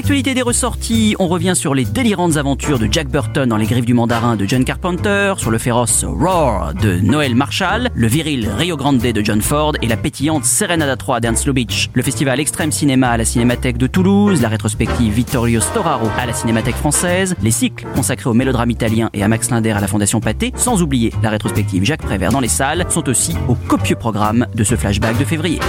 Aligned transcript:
L'actualité 0.00 0.32
des 0.32 0.40
ressorties, 0.40 1.14
on 1.18 1.28
revient 1.28 1.52
sur 1.54 1.74
les 1.74 1.84
délirantes 1.84 2.38
aventures 2.38 2.78
de 2.78 2.88
Jack 2.90 3.08
Burton 3.08 3.46
dans 3.46 3.58
Les 3.58 3.66
Griffes 3.66 3.84
du 3.84 3.92
Mandarin 3.92 4.34
de 4.34 4.46
John 4.46 4.64
Carpenter, 4.64 5.34
sur 5.36 5.50
le 5.50 5.58
féroce 5.58 6.04
Roar 6.04 6.72
de 6.72 7.00
Noël 7.00 7.34
Marshall, 7.34 7.90
le 7.94 8.06
viril 8.06 8.48
Rio 8.56 8.78
Grande 8.78 8.96
de 8.96 9.22
John 9.22 9.42
Ford 9.42 9.74
et 9.82 9.86
la 9.86 9.98
pétillante 9.98 10.46
Serenada 10.46 10.96
3 10.96 11.20
d'Ernst 11.20 11.46
Lubitsch, 11.46 11.90
le 11.92 12.02
festival 12.02 12.40
Extrême 12.40 12.72
Cinéma 12.72 13.10
à 13.10 13.18
la 13.18 13.26
Cinémathèque 13.26 13.76
de 13.76 13.86
Toulouse, 13.86 14.40
la 14.40 14.48
rétrospective 14.48 15.12
Vittorio 15.12 15.60
Storaro 15.60 16.08
à 16.18 16.24
la 16.24 16.32
Cinémathèque 16.32 16.76
française, 16.76 17.36
les 17.42 17.50
cycles 17.50 17.84
consacrés 17.94 18.30
au 18.30 18.34
mélodrame 18.34 18.70
italien 18.70 19.10
et 19.12 19.22
à 19.22 19.28
Max 19.28 19.50
Linder 19.50 19.72
à 19.72 19.80
la 19.80 19.86
Fondation 19.86 20.20
Pathé, 20.20 20.54
sans 20.56 20.80
oublier 20.80 21.12
la 21.22 21.28
rétrospective 21.28 21.84
Jacques 21.84 22.06
Prévert 22.06 22.32
dans 22.32 22.40
les 22.40 22.48
salles, 22.48 22.86
sont 22.88 23.06
aussi 23.10 23.34
au 23.48 23.54
copieux 23.54 23.96
programme 23.96 24.46
de 24.54 24.64
ce 24.64 24.76
flashback 24.76 25.18
de 25.18 25.26
février. 25.26 25.60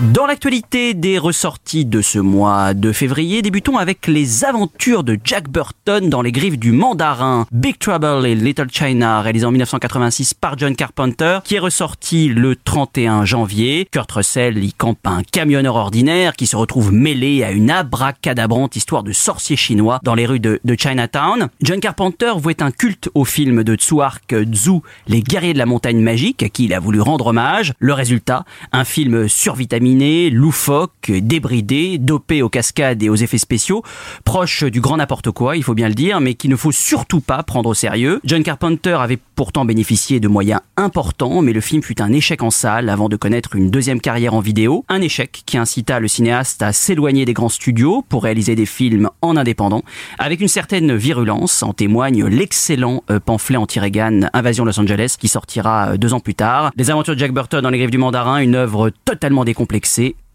Dans 0.00 0.24
l'actualité 0.24 0.94
des 0.94 1.18
ressorties 1.18 1.84
de 1.84 2.00
ce 2.00 2.18
mois 2.18 2.72
de 2.72 2.92
février, 2.92 3.42
débutons 3.42 3.76
avec 3.76 4.06
les 4.06 4.42
aventures 4.42 5.04
de 5.04 5.18
Jack 5.22 5.50
Burton 5.50 6.08
dans 6.08 6.22
les 6.22 6.32
griffes 6.32 6.58
du 6.58 6.72
mandarin. 6.72 7.46
Big 7.52 7.78
Trouble 7.78 8.26
et 8.26 8.34
Little 8.34 8.70
China, 8.70 9.20
réalisé 9.20 9.44
en 9.44 9.50
1986 9.50 10.32
par 10.32 10.56
John 10.56 10.74
Carpenter, 10.74 11.40
qui 11.44 11.56
est 11.56 11.60
ressorti 11.60 12.28
le 12.28 12.56
31 12.56 13.26
janvier. 13.26 13.86
Kurt 13.90 14.10
Russell 14.10 14.64
y 14.64 14.72
campe 14.72 15.06
un 15.06 15.22
camionneur 15.22 15.76
ordinaire 15.76 16.36
qui 16.36 16.46
se 16.46 16.56
retrouve 16.56 16.90
mêlé 16.90 17.44
à 17.44 17.50
une 17.50 17.70
abracadabrante 17.70 18.76
histoire 18.76 19.02
de 19.02 19.12
sorcier 19.12 19.56
chinois 19.56 20.00
dans 20.02 20.14
les 20.14 20.24
rues 20.24 20.40
de, 20.40 20.58
de 20.64 20.74
Chinatown. 20.74 21.48
John 21.60 21.80
Carpenter 21.80 22.32
vouait 22.38 22.62
un 22.62 22.70
culte 22.70 23.10
au 23.14 23.26
film 23.26 23.62
de 23.62 23.74
Tsuark 23.74 24.34
Zhu, 24.54 24.80
Les 25.06 25.20
guerriers 25.22 25.52
de 25.52 25.58
la 25.58 25.66
montagne 25.66 26.00
magique, 26.00 26.42
à 26.42 26.48
qui 26.48 26.64
il 26.64 26.72
a 26.72 26.80
voulu 26.80 27.02
rendre 27.02 27.26
hommage. 27.26 27.74
Le 27.78 27.92
résultat, 27.92 28.46
un 28.72 28.84
film 28.84 29.28
survitaminé 29.28 29.81
loufoque, 30.30 31.10
débridé, 31.10 31.98
dopé 31.98 32.42
aux 32.42 32.48
cascades 32.48 33.02
et 33.02 33.08
aux 33.08 33.16
effets 33.16 33.38
spéciaux, 33.38 33.82
proche 34.24 34.64
du 34.64 34.80
grand 34.80 34.96
n'importe 34.96 35.30
quoi, 35.30 35.56
il 35.56 35.62
faut 35.62 35.74
bien 35.74 35.88
le 35.88 35.94
dire, 35.94 36.20
mais 36.20 36.34
qu'il 36.34 36.50
ne 36.50 36.56
faut 36.56 36.72
surtout 36.72 37.20
pas 37.20 37.42
prendre 37.42 37.70
au 37.70 37.74
sérieux. 37.74 38.20
John 38.24 38.42
Carpenter 38.42 38.96
avait 39.00 39.18
pourtant 39.34 39.64
bénéficié 39.64 40.20
de 40.20 40.28
moyens 40.28 40.60
importants, 40.76 41.42
mais 41.42 41.52
le 41.52 41.60
film 41.60 41.82
fut 41.82 42.00
un 42.00 42.12
échec 42.12 42.42
en 42.42 42.50
salle 42.50 42.88
avant 42.88 43.08
de 43.08 43.16
connaître 43.16 43.56
une 43.56 43.70
deuxième 43.70 44.00
carrière 44.00 44.34
en 44.34 44.40
vidéo. 44.40 44.84
Un 44.88 45.00
échec 45.00 45.42
qui 45.44 45.58
incita 45.58 45.98
le 46.00 46.08
cinéaste 46.08 46.62
à 46.62 46.72
s'éloigner 46.72 47.24
des 47.24 47.32
grands 47.32 47.48
studios 47.48 48.04
pour 48.08 48.22
réaliser 48.22 48.54
des 48.54 48.66
films 48.66 49.10
en 49.20 49.36
indépendant, 49.36 49.82
avec 50.18 50.40
une 50.40 50.48
certaine 50.48 50.94
virulence, 50.94 51.62
en 51.62 51.72
témoigne 51.72 52.24
l'excellent 52.26 53.02
euh, 53.10 53.18
pamphlet 53.18 53.56
anti-Reagan 53.56 54.28
Invasion 54.32 54.64
Los 54.64 54.78
Angeles, 54.78 55.16
qui 55.18 55.28
sortira 55.28 55.90
euh, 55.90 55.96
deux 55.96 56.14
ans 56.14 56.20
plus 56.20 56.34
tard. 56.34 56.70
Les 56.76 56.90
aventures 56.90 57.14
de 57.14 57.18
Jack 57.18 57.32
Burton 57.32 57.62
dans 57.62 57.70
les 57.70 57.78
griffes 57.78 57.90
du 57.90 57.98
mandarin, 57.98 58.38
une 58.38 58.54
œuvre 58.54 58.90
totalement 59.04 59.44
décomplexée 59.44 59.71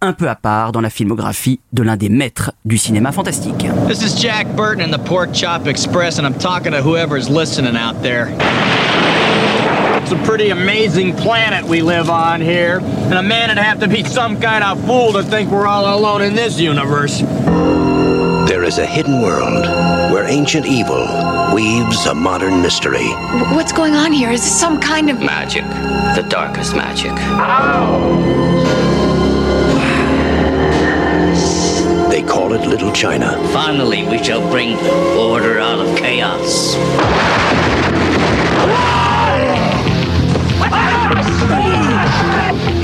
un 0.02 0.14
peu 0.14 0.30
à 0.30 0.36
part 0.36 0.72
dans 0.72 0.82
la 0.82 0.90
filmographie 0.90 1.60
de 1.74 1.84
l'un 1.84 1.98
des 1.98 2.10
maîtres 2.10 2.52
du 2.66 2.78
cinéma 2.78 3.12
fantastique. 3.12 3.66
This 3.88 4.04
is 4.04 4.20
Jack 4.20 4.48
Burton 4.56 4.82
in 4.82 4.92
the 4.92 5.04
Pork 5.04 5.34
Chop 5.34 5.68
Express, 5.68 6.20
and 6.20 6.26
I'm 6.26 6.38
talking 6.38 6.72
to 6.72 6.82
whoever's 6.82 7.30
listening 7.30 7.76
out 7.76 8.02
there. 8.02 8.30
It's 10.02 10.12
a 10.12 10.24
pretty 10.24 10.52
amazing 10.52 11.16
planet 11.16 11.66
we 11.66 11.82
live 11.82 12.10
on 12.10 12.42
here, 12.42 12.80
and 12.80 13.16
a 13.16 13.24
man 13.24 13.50
would 13.50 13.58
have 13.58 13.80
to 13.80 13.88
be 13.88 14.04
some 14.04 14.40
kind 14.40 14.64
of 14.64 14.80
fool 14.86 15.14
to 15.14 15.24
think 15.24 15.52
we're 15.52 15.68
all 15.68 15.98
alone 15.98 16.22
in 16.22 16.36
this 16.36 16.60
universe. 16.60 17.22
There 18.48 18.64
is 18.64 18.78
a 18.78 18.86
hidden 18.86 19.22
world 19.22 19.66
where 20.14 20.26
ancient 20.30 20.66
evil 20.66 21.06
weaves 21.54 22.06
a 22.06 22.14
modern 22.14 22.62
mystery. 22.62 23.10
What's 23.54 23.74
going 23.74 23.96
on 23.96 24.14
here? 24.14 24.32
Is 24.32 24.42
this 24.42 24.60
some 24.60 24.80
kind 24.80 25.10
of 25.10 25.20
magic? 25.20 25.64
The 26.16 26.26
darkest 26.30 26.76
magic. 26.76 27.12
They 32.18 32.24
call 32.24 32.54
it 32.54 32.68
Little 32.68 32.92
China. 32.92 33.38
Finally, 33.50 34.08
we 34.08 34.18
shall 34.24 34.42
bring 34.50 34.76
order 35.16 35.60
out 35.60 35.78
of 35.78 35.96
chaos. 35.96 36.74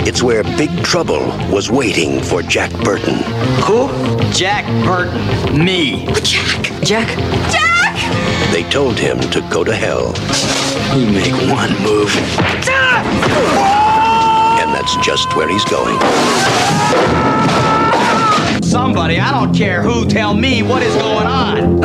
It's 0.07 0.21
where 0.21 0.43
Big 0.43 0.69
Trouble 0.83 1.25
was 1.51 1.71
waiting 1.71 2.21
for 2.21 2.43
Jack 2.43 2.71
Burton. 2.83 3.23
Who? 3.63 3.87
Jack 4.33 4.67
Burton. 4.85 5.65
Me. 5.65 6.05
Jack? 6.21 6.71
Jack? 6.83 7.07
Jack! 7.51 8.51
They 8.51 8.61
told 8.69 8.99
him 8.99 9.19
to 9.31 9.41
go 9.49 9.63
to 9.63 9.75
hell. 9.75 10.13
You 10.95 11.11
make 11.11 11.33
one 11.51 11.71
move. 11.81 12.15
And 14.59 14.71
that's 14.75 14.95
just 14.97 15.35
where 15.35 15.49
he's 15.49 15.65
going. 15.65 15.97
Somebody, 18.73 19.19
I 19.19 19.29
don't 19.29 19.53
care 19.53 19.83
who, 19.83 20.03
tell 20.07 20.33
me 20.33 20.63
what 20.63 20.81
is 20.81 20.95
going 20.95 21.27
on. 21.27 21.79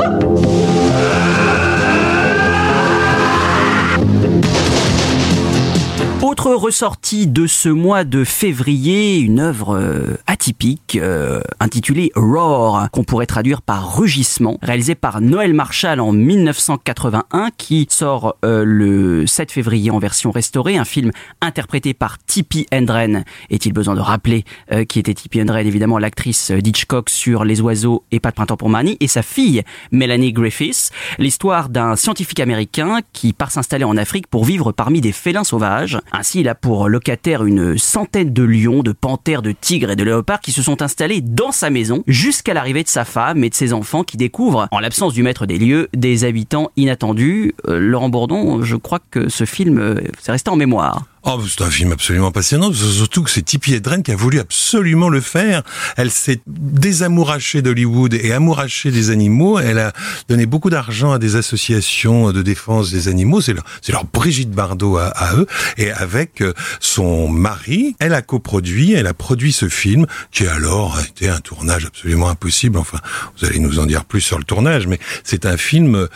Autre 6.23 6.55
ressortie 6.55 7.27
de 7.27 7.47
ce 7.47 7.69
mois 7.69 8.05
de 8.05 8.25
février, 8.25 9.19
une 9.19 9.39
œuvre 9.39 9.77
euh, 9.77 10.17
atypique 10.39 10.97
euh, 11.03 11.41
intitulée 11.59 12.13
Roar, 12.15 12.93
qu'on 12.93 13.03
pourrait 13.03 13.27
traduire 13.27 13.61
par 13.61 13.97
rugissement, 13.97 14.57
réalisée 14.63 14.95
par 14.95 15.21
Noël 15.21 15.53
Marshall 15.53 15.99
en 15.99 16.13
1981, 16.13 17.51
qui 17.59 17.89
sort 17.91 18.37
euh, 18.45 18.63
le 18.65 19.27
7 19.27 19.51
février 19.51 19.91
en 19.91 19.99
version 19.99 20.31
restaurée, 20.31 20.79
un 20.79 20.85
film 20.85 21.11
interprété 21.41 21.93
par 21.93 22.19
Tippi 22.25 22.69
Hendren. 22.73 23.25
Est-il 23.51 23.73
besoin 23.73 23.97
de 23.97 24.01
rappeler 24.01 24.45
qui 24.89 25.01
était 25.01 25.15
Tippi 25.15 25.41
Hendren, 25.43 25.67
évidemment 25.67 25.99
l'actrice 25.99 26.53
d'Hitchcock 26.53 27.11
sur 27.11 27.45
Les 27.45 27.61
oiseaux 27.61 28.05
et 28.13 28.21
pas 28.21 28.31
de 28.31 28.37
printemps 28.37 28.57
pour 28.57 28.69
Marnie, 28.69 28.97
et 29.01 29.09
sa 29.09 29.23
fille 29.23 29.63
Melanie 29.91 30.33
Griffiths, 30.33 30.91
l'histoire 31.19 31.69
d'un 31.69 31.97
scientifique 31.97 32.39
américain 32.39 33.01
qui 33.13 33.33
part 33.33 33.51
s'installer 33.51 33.85
en 33.85 33.97
Afrique 33.97 34.29
pour 34.29 34.45
vivre 34.45 34.71
parmi 34.71 35.01
des 35.01 35.13
félins 35.13 35.45
sauvages. 35.45 35.99
Ainsi, 36.13 36.41
il 36.41 36.49
a 36.49 36.55
pour 36.55 36.89
locataire 36.89 37.45
une 37.45 37.77
centaine 37.77 38.33
de 38.33 38.43
lions, 38.45 38.83
de 38.85 38.93
panthères, 38.93 39.43
de 39.43 39.53
tigres 39.53 39.91
et 39.91 39.97
de 39.97 40.05
léopards 40.05 40.28
qui 40.37 40.53
se 40.53 40.63
sont 40.63 40.83
installés 40.83 41.23
dans 41.23 41.53
sa 41.53 41.71
maison 41.71 42.03
jusqu'à 42.07 42.53
l'arrivée 42.53 42.83
de 42.83 42.89
sa 42.89 43.07
femme 43.07 43.43
et 43.45 43.49
de 43.49 43.55
ses 43.55 43.73
enfants 43.73 44.05
qui 44.05 44.19
découvrent, 44.19 44.69
en 44.71 44.81
l'absence 44.81 45.15
du 45.15 45.23
maître 45.23 45.47
des 45.47 45.59
lieux, 45.59 45.89
des 45.95 46.25
habitants 46.25 46.71
inattendus. 46.77 47.55
Euh, 47.67 47.79
Laurent 47.79 48.11
Bourdon, 48.11 48.63
je 48.63 48.77
crois 48.77 48.99
que 49.11 49.31
ce 49.31 49.47
film, 49.47 49.79
euh, 49.79 49.95
c'est 50.21 50.33
resté 50.33 50.51
en 50.51 50.57
mémoire. 50.57 51.07
Oh, 51.31 51.39
c'est 51.47 51.63
un 51.63 51.71
film 51.71 51.93
absolument 51.93 52.33
passionnant, 52.33 52.73
surtout 52.73 53.23
que 53.23 53.29
c'est 53.29 53.43
Tippi 53.43 53.75
Hedren 53.75 54.03
qui 54.03 54.13
a 54.13 54.17
voulu 54.17 54.41
absolument 54.41 55.11
le 55.11 55.21
faire. 55.21 55.63
Elle 55.99 56.11
s'est 56.11 56.41
désamourachée 56.47 57.61
d'Hollywood 57.61 58.15
et 58.15 58.33
amourachée 58.33 58.91
des 58.91 59.11
animaux. 59.11 59.59
Elle 59.59 59.79
a 59.79 59.93
donné 60.31 60.47
beaucoup 60.47 60.71
d'argent 60.71 61.13
à 61.13 61.19
des 61.19 61.37
associations 61.37 62.33
de 62.33 62.41
défense 62.41 62.91
des 62.91 63.09
animaux. 63.09 63.43
C'est 63.43 63.53
leur, 63.53 63.65
leur 63.91 64.07
Brigitte 64.07 64.53
Bardot 64.53 64.97
à, 64.97 65.09
à, 65.09 65.35
eux. 65.37 65.47
Et 65.77 65.91
avec 65.91 66.41
euh, 66.41 66.55
son 66.81 67.29
mari, 67.29 67.95
elle 67.99 68.15
a 68.15 68.23
coproduit, 68.23 68.95
elle 68.95 69.07
a 69.07 69.13
produit 69.13 69.53
ce 69.53 69.69
film 69.69 70.07
qui 70.33 70.47
alors 70.47 70.97
a 70.97 71.03
été 71.03 71.29
un 71.29 71.41
tournage 71.41 71.85
absolument 71.85 72.31
impossible. 72.31 72.79
Enfin, 72.79 73.01
vous 73.39 73.47
allez 73.47 73.59
nous 73.59 73.79
en 73.81 73.85
dire 73.85 74.07
plus 74.07 74.23
sur 74.23 74.39
le 74.39 74.45
tournage, 74.45 74.87
mais 74.87 74.99
c'est 75.25 75.45
un 75.45 75.59
film 75.59 75.95
euh, 75.95 76.07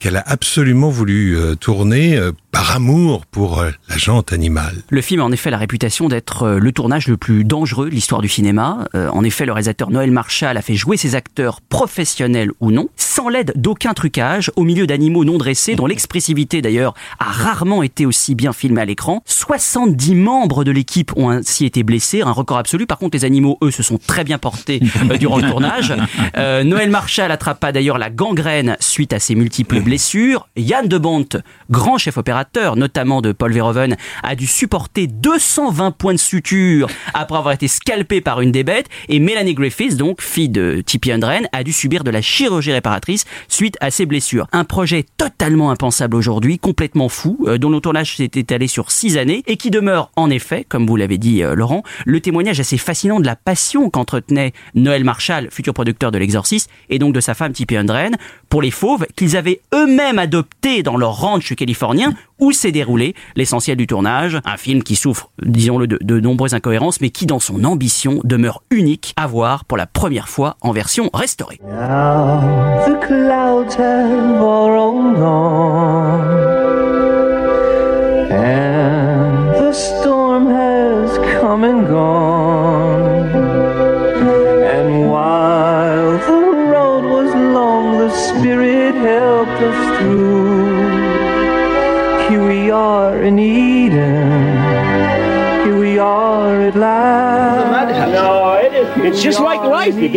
qu'elle 0.00 0.16
a 0.16 0.24
absolument 0.26 0.90
voulu 0.90 1.36
euh, 1.36 1.54
tourner 1.54 2.20
par 2.56 2.74
amour 2.74 3.26
pour 3.26 3.62
la 3.62 3.98
jante 3.98 4.32
animale. 4.32 4.76
Le 4.88 5.02
film 5.02 5.20
a 5.20 5.24
en 5.24 5.30
effet 5.30 5.50
la 5.50 5.58
réputation 5.58 6.08
d'être 6.08 6.48
le 6.48 6.72
tournage 6.72 7.06
le 7.06 7.18
plus 7.18 7.44
dangereux 7.44 7.90
de 7.90 7.94
l'histoire 7.94 8.22
du 8.22 8.30
cinéma. 8.30 8.88
En 8.94 9.24
effet, 9.24 9.44
le 9.44 9.52
réalisateur 9.52 9.90
Noël 9.90 10.10
Marshall 10.10 10.56
a 10.56 10.62
fait 10.62 10.74
jouer 10.74 10.96
ses 10.96 11.14
acteurs 11.14 11.60
professionnels 11.60 12.52
ou 12.60 12.70
non, 12.70 12.88
sans 12.96 13.28
l'aide 13.28 13.52
d'aucun 13.56 13.92
trucage, 13.92 14.50
au 14.56 14.62
milieu 14.62 14.86
d'animaux 14.86 15.26
non 15.26 15.36
dressés, 15.36 15.74
dont 15.74 15.84
l'expressivité 15.84 16.62
d'ailleurs 16.62 16.94
a 17.18 17.30
rarement 17.30 17.82
été 17.82 18.06
aussi 18.06 18.34
bien 18.34 18.54
filmée 18.54 18.80
à 18.80 18.86
l'écran. 18.86 19.22
70 19.26 20.14
membres 20.14 20.64
de 20.64 20.70
l'équipe 20.70 21.12
ont 21.14 21.28
ainsi 21.28 21.66
été 21.66 21.82
blessés, 21.82 22.22
un 22.22 22.32
record 22.32 22.56
absolu. 22.56 22.86
Par 22.86 22.96
contre, 22.96 23.18
les 23.18 23.26
animaux, 23.26 23.58
eux, 23.62 23.70
se 23.70 23.82
sont 23.82 23.98
très 23.98 24.24
bien 24.24 24.38
portés 24.38 24.80
durant 25.20 25.36
le 25.36 25.42
tournage. 25.50 25.94
Euh, 26.38 26.64
Noël 26.64 26.88
Marshall 26.88 27.30
attrapa 27.30 27.70
d'ailleurs 27.70 27.98
la 27.98 28.08
gangrène 28.08 28.78
suite 28.80 29.12
à 29.12 29.18
ses 29.18 29.34
multiples 29.34 29.80
blessures. 29.82 30.48
Yann 30.56 30.88
de 30.88 30.96
Bont, 30.96 31.28
grand 31.68 31.98
chef 31.98 32.16
opérateur, 32.16 32.45
notamment 32.76 33.20
de 33.20 33.32
Paul 33.32 33.52
Verhoeven, 33.52 33.96
a 34.22 34.34
dû 34.34 34.46
supporter 34.46 35.06
220 35.06 35.90
points 35.92 36.14
de 36.14 36.18
suture 36.18 36.88
après 37.14 37.38
avoir 37.38 37.54
été 37.54 37.68
scalpé 37.68 38.20
par 38.20 38.40
une 38.40 38.52
des 38.52 38.64
bêtes. 38.64 38.86
Et 39.08 39.18
Melanie 39.18 39.54
Griffiths, 39.54 39.96
donc 39.96 40.22
fille 40.22 40.48
de 40.48 40.82
Tippi 40.84 41.12
Undren, 41.12 41.48
a 41.52 41.64
dû 41.64 41.72
subir 41.72 42.04
de 42.04 42.10
la 42.10 42.22
chirurgie 42.22 42.72
réparatrice 42.72 43.24
suite 43.48 43.76
à 43.80 43.90
ses 43.90 44.06
blessures. 44.06 44.46
Un 44.52 44.64
projet 44.64 45.04
totalement 45.16 45.70
impensable 45.70 46.16
aujourd'hui, 46.16 46.58
complètement 46.58 47.08
fou, 47.08 47.38
euh, 47.46 47.58
dont 47.58 47.70
le 47.70 47.80
tournage 47.80 48.16
s'est 48.16 48.24
étalé 48.34 48.66
sur 48.66 48.90
six 48.90 49.18
années 49.18 49.42
et 49.46 49.56
qui 49.56 49.70
demeure 49.70 50.10
en 50.16 50.30
effet, 50.30 50.64
comme 50.68 50.86
vous 50.86 50.96
l'avez 50.96 51.18
dit 51.18 51.42
euh, 51.42 51.54
Laurent, 51.54 51.82
le 52.04 52.20
témoignage 52.20 52.60
assez 52.60 52.78
fascinant 52.78 53.20
de 53.20 53.26
la 53.26 53.36
passion 53.36 53.90
qu'entretenait 53.90 54.52
Noël 54.74 55.04
Marshall, 55.04 55.48
futur 55.50 55.74
producteur 55.74 56.12
de 56.12 56.18
l'Exorciste, 56.18 56.70
et 56.88 56.98
donc 56.98 57.14
de 57.14 57.20
sa 57.20 57.34
femme 57.34 57.52
Tippi 57.52 57.76
Undren, 57.76 58.16
pour 58.48 58.62
les 58.62 58.70
fauves 58.70 59.06
qu'ils 59.16 59.36
avaient 59.36 59.60
eux-mêmes 59.74 60.18
adoptés 60.18 60.82
dans 60.82 60.96
leur 60.96 61.20
ranch 61.20 61.54
californien 61.54 62.14
où 62.38 62.52
s'est 62.52 62.72
déroulé 62.72 63.14
l'essentiel 63.34 63.76
du 63.76 63.86
tournage. 63.86 64.38
Un 64.44 64.56
film 64.56 64.82
qui 64.82 64.96
souffre, 64.96 65.30
disons-le, 65.44 65.86
de, 65.86 66.20
nombreuses 66.20 66.54
incohérences, 66.54 67.00
mais 67.00 67.10
qui, 67.10 67.26
dans 67.26 67.40
son 67.40 67.64
ambition, 67.64 68.20
demeure 68.24 68.62
unique 68.70 69.14
à 69.16 69.26
voir 69.26 69.64
pour 69.64 69.76
la 69.76 69.86
première 69.86 70.28
fois 70.28 70.56
en 70.60 70.72
version 70.72 71.10
restaurée. 71.12 71.58
The 71.58 73.00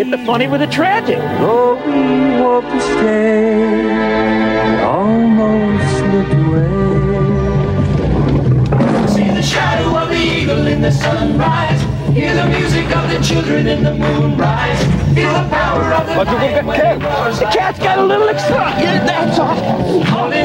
get 0.04 0.12
the 0.12 0.18
funny 0.26 0.48
with 0.48 0.62
the 0.62 0.68
tragic. 0.68 1.18
Oh, 1.42 1.76
we 1.86 2.38
hope 2.38 2.64
to 2.64 2.80
stay. 2.80 4.82
Almost 4.82 5.98
slipped 5.98 6.34
away. 6.44 6.70
See 9.14 9.30
the 9.40 9.44
shadow 9.44 9.98
of 9.98 10.08
the 10.08 10.16
eagle 10.16 10.68
in 10.68 10.80
the 10.82 10.92
sunrise. 10.92 11.82
Hear 12.16 12.34
the 12.34 12.46
music 12.46 12.86
of 12.96 13.10
the 13.12 13.20
children 13.22 13.68
in 13.68 13.84
the 13.84 13.94
moonrise. 13.94 14.82
Feel 15.16 15.34
the 15.34 15.50
power 15.50 15.92
of 15.92 16.08
the 16.08 16.16
But 16.16 16.28
you 16.32 16.38
get 16.48 16.64
cat. 16.64 17.00
The 17.40 17.46
cat's 17.58 17.80
got 17.80 18.00
a 18.00 18.04
little 18.04 18.30
extra. 18.30 18.56
Yeah, 18.56 19.04
that's 19.04 19.38
all. 19.38 19.58
All 20.18 20.32
ah. 20.32 20.32
in. 20.32 20.40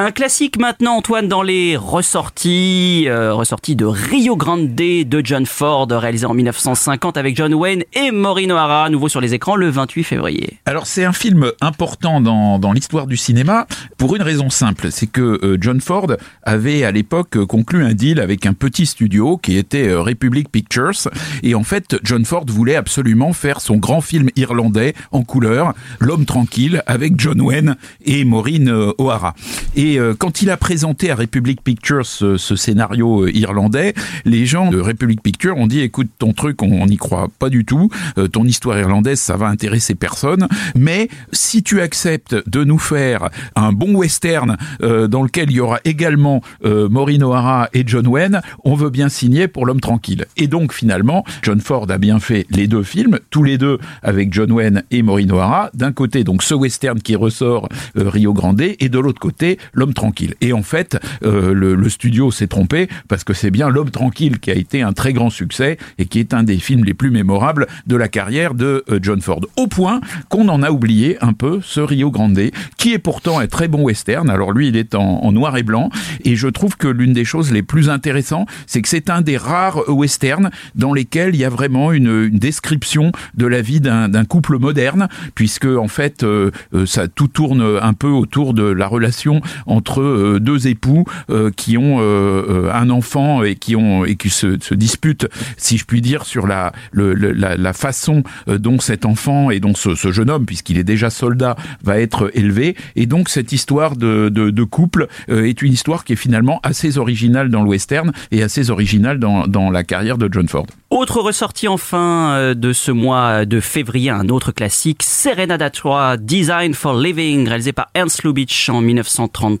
Un 0.00 0.12
classique 0.12 0.60
maintenant, 0.60 0.98
Antoine, 0.98 1.26
dans 1.26 1.42
les 1.42 1.76
ressorties, 1.76 3.06
euh, 3.08 3.34
ressorties 3.34 3.74
de 3.74 3.84
Rio 3.84 4.36
Grande 4.36 4.76
de 4.76 5.20
John 5.24 5.44
Ford, 5.44 5.88
réalisé 5.90 6.24
en 6.24 6.34
1950 6.34 7.16
avec 7.16 7.36
John 7.36 7.52
Wayne 7.52 7.82
et 7.94 8.12
Maureen 8.12 8.52
O'Hara, 8.52 8.90
nouveau 8.90 9.08
sur 9.08 9.20
les 9.20 9.34
écrans 9.34 9.56
le 9.56 9.68
28 9.68 10.04
février. 10.04 10.60
Alors 10.66 10.86
c'est 10.86 11.04
un 11.04 11.12
film 11.12 11.50
important 11.60 12.20
dans, 12.20 12.60
dans 12.60 12.72
l'histoire 12.72 13.08
du 13.08 13.16
cinéma 13.16 13.66
pour 13.96 14.14
une 14.14 14.22
raison 14.22 14.50
simple, 14.50 14.92
c'est 14.92 15.08
que 15.08 15.40
euh, 15.42 15.58
John 15.60 15.80
Ford 15.80 16.12
avait 16.44 16.84
à 16.84 16.92
l'époque 16.92 17.44
conclu 17.46 17.84
un 17.84 17.92
deal 17.92 18.20
avec 18.20 18.46
un 18.46 18.52
petit 18.52 18.86
studio 18.86 19.36
qui 19.36 19.56
était 19.58 19.88
euh, 19.88 20.00
Republic 20.00 20.48
Pictures 20.48 21.08
et 21.42 21.56
en 21.56 21.64
fait 21.64 21.96
John 22.04 22.24
Ford 22.24 22.44
voulait 22.46 22.76
absolument 22.76 23.32
faire 23.32 23.60
son 23.60 23.78
grand 23.78 24.00
film 24.00 24.28
irlandais 24.36 24.94
en 25.10 25.24
couleur, 25.24 25.74
L'homme 25.98 26.24
tranquille 26.24 26.84
avec 26.86 27.18
John 27.18 27.40
Wayne 27.40 27.76
et 28.04 28.24
Maureen 28.24 28.68
euh, 28.68 28.92
O'Hara. 28.98 29.34
Et 29.74 29.87
et 29.88 29.98
euh, 29.98 30.14
quand 30.14 30.42
il 30.42 30.50
a 30.50 30.58
présenté 30.58 31.10
à 31.10 31.14
Republic 31.14 31.62
Pictures 31.62 32.04
ce, 32.04 32.36
ce 32.36 32.56
scénario 32.56 33.22
euh, 33.24 33.30
irlandais, 33.34 33.94
les 34.26 34.44
gens 34.44 34.70
de 34.70 34.78
Republic 34.78 35.22
Pictures 35.22 35.56
ont 35.56 35.66
dit 35.66 35.80
écoute 35.80 36.08
ton 36.18 36.34
truc 36.34 36.62
on 36.62 36.84
n'y 36.84 36.98
croit 36.98 37.28
pas 37.38 37.48
du 37.48 37.64
tout, 37.64 37.88
euh, 38.18 38.28
ton 38.28 38.44
histoire 38.44 38.78
irlandaise 38.78 39.18
ça 39.18 39.38
va 39.38 39.46
intéresser 39.46 39.94
personne, 39.94 40.46
mais 40.74 41.08
si 41.32 41.62
tu 41.62 41.80
acceptes 41.80 42.36
de 42.46 42.64
nous 42.64 42.78
faire 42.78 43.30
un 43.56 43.72
bon 43.72 43.94
western 43.94 44.56
dans 44.80 45.22
lequel 45.22 45.50
il 45.50 45.56
y 45.56 45.60
aura 45.60 45.80
également 45.84 46.42
Maureen 46.64 47.22
O'Hara 47.22 47.68
et 47.72 47.84
John 47.86 48.06
Wayne, 48.06 48.42
on 48.64 48.74
veut 48.74 48.90
bien 48.90 49.08
signer 49.08 49.48
pour 49.48 49.66
l'homme 49.66 49.80
tranquille. 49.80 50.26
Et 50.36 50.46
donc 50.46 50.72
finalement, 50.72 51.24
John 51.42 51.60
Ford 51.60 51.86
a 51.90 51.98
bien 51.98 52.18
fait 52.20 52.46
les 52.50 52.66
deux 52.66 52.82
films, 52.82 53.18
tous 53.30 53.42
les 53.42 53.58
deux 53.58 53.78
avec 54.02 54.32
John 54.32 54.52
Wayne 54.52 54.82
et 54.90 55.02
Maureen 55.02 55.32
O'Hara. 55.32 55.70
D'un 55.74 55.92
côté 55.92 56.24
donc 56.24 56.42
ce 56.42 56.54
western 56.54 57.00
qui 57.00 57.16
ressort 57.16 57.68
Rio 57.94 58.32
Grande 58.32 58.60
et 58.60 58.88
de 58.88 58.98
l'autre 58.98 59.20
côté 59.20 59.58
l'homme 59.78 59.94
tranquille. 59.94 60.34
Et 60.40 60.52
en 60.52 60.62
fait, 60.62 60.98
euh, 61.22 61.54
le, 61.54 61.74
le, 61.74 61.88
studio 61.88 62.30
s'est 62.30 62.46
trompé 62.46 62.88
parce 63.08 63.24
que 63.24 63.32
c'est 63.32 63.50
bien 63.50 63.68
l'homme 63.68 63.90
tranquille 63.90 64.38
qui 64.38 64.50
a 64.50 64.54
été 64.54 64.82
un 64.82 64.92
très 64.92 65.12
grand 65.12 65.30
succès 65.30 65.78
et 65.98 66.06
qui 66.06 66.18
est 66.18 66.34
un 66.34 66.42
des 66.42 66.58
films 66.58 66.84
les 66.84 66.94
plus 66.94 67.10
mémorables 67.10 67.66
de 67.86 67.96
la 67.96 68.08
carrière 68.08 68.54
de 68.54 68.84
euh, 68.90 68.98
John 69.02 69.20
Ford. 69.20 69.40
Au 69.56 69.66
point 69.66 70.00
qu'on 70.28 70.48
en 70.48 70.62
a 70.62 70.70
oublié 70.70 71.16
un 71.20 71.32
peu 71.32 71.60
ce 71.62 71.80
Rio 71.80 72.10
Grande, 72.10 72.38
qui 72.76 72.92
est 72.92 72.98
pourtant 72.98 73.38
un 73.38 73.46
très 73.46 73.68
bon 73.68 73.82
western. 73.82 74.28
Alors 74.30 74.52
lui, 74.52 74.68
il 74.68 74.76
est 74.76 74.94
en, 74.94 75.32
noir 75.32 75.56
et 75.56 75.62
blanc. 75.62 75.90
Et 76.24 76.36
je 76.36 76.48
trouve 76.48 76.76
que 76.76 76.88
l'une 76.88 77.12
des 77.12 77.24
choses 77.24 77.52
les 77.52 77.62
plus 77.62 77.90
intéressantes, 77.90 78.48
c'est 78.66 78.82
que 78.82 78.88
c'est 78.88 79.10
un 79.10 79.20
des 79.20 79.36
rares 79.36 79.88
westerns 79.88 80.50
dans 80.74 80.92
lesquels 80.92 81.34
il 81.34 81.40
y 81.40 81.44
a 81.44 81.48
vraiment 81.48 81.92
une, 81.92 82.28
une 82.32 82.38
description 82.38 83.12
de 83.34 83.46
la 83.46 83.60
vie 83.60 83.80
d'un 83.80 84.24
couple 84.24 84.58
moderne, 84.58 85.08
puisque 85.34 85.66
en 85.66 85.88
fait, 85.88 86.22
euh, 86.22 86.50
ça 86.86 87.08
tout 87.08 87.28
tourne 87.28 87.78
un 87.80 87.92
peu 87.92 88.08
autour 88.08 88.54
de 88.54 88.62
la 88.62 88.86
relation 88.86 89.40
entre 89.68 90.00
euh, 90.00 90.40
deux 90.40 90.66
époux 90.66 91.04
euh, 91.30 91.50
qui 91.54 91.78
ont 91.78 91.98
euh, 92.00 92.70
un 92.72 92.90
enfant 92.90 93.42
et 93.42 93.54
qui 93.54 93.76
ont 93.76 94.04
et 94.04 94.16
qui 94.16 94.30
se, 94.30 94.74
disputent, 94.74 95.28
si 95.56 95.78
je 95.78 95.84
puis 95.84 96.00
dire, 96.00 96.24
sur 96.24 96.46
la 96.46 96.72
la, 96.92 97.72
façon 97.72 98.22
dont 98.46 98.80
cet 98.80 99.04
enfant 99.04 99.50
et 99.50 99.60
dont 99.60 99.74
ce, 99.74 99.94
jeune 100.10 100.30
homme, 100.30 100.46
puisqu'il 100.46 100.78
est 100.78 100.84
déjà 100.84 101.10
soldat, 101.10 101.56
va 101.82 102.00
être 102.00 102.30
élevé. 102.34 102.76
Et 102.96 103.06
donc 103.06 103.28
cette 103.28 103.52
histoire 103.52 103.96
de, 103.96 104.28
de, 104.28 104.64
couple 104.64 105.06
est 105.28 105.62
une 105.62 105.72
histoire 105.72 106.04
qui 106.04 106.14
est 106.14 106.16
finalement 106.16 106.60
assez 106.62 106.98
originale 106.98 107.50
dans 107.50 107.62
le 107.62 107.68
western 107.68 108.12
et 108.30 108.42
assez 108.42 108.70
originale 108.70 109.18
dans, 109.18 109.46
dans 109.46 109.70
la 109.70 109.84
carrière 109.84 110.18
de 110.18 110.28
John 110.30 110.48
Ford. 110.48 110.66
Autre 110.90 111.20
ressortie 111.20 111.68
enfin 111.68 112.54
de 112.54 112.72
ce 112.72 112.90
mois 112.90 113.44
de 113.44 113.60
février, 113.60 114.10
un 114.10 114.28
autre 114.28 114.52
classique, 114.52 115.02
Serenada 115.02 115.70
3, 115.70 116.16
Design 116.16 116.74
for 116.74 116.98
Living, 116.98 117.46
réalisé 117.46 117.72
par 117.72 117.88
Ernst 117.94 118.24
Lubitsch 118.24 118.68
en 118.68 118.80
1933, 118.80 119.57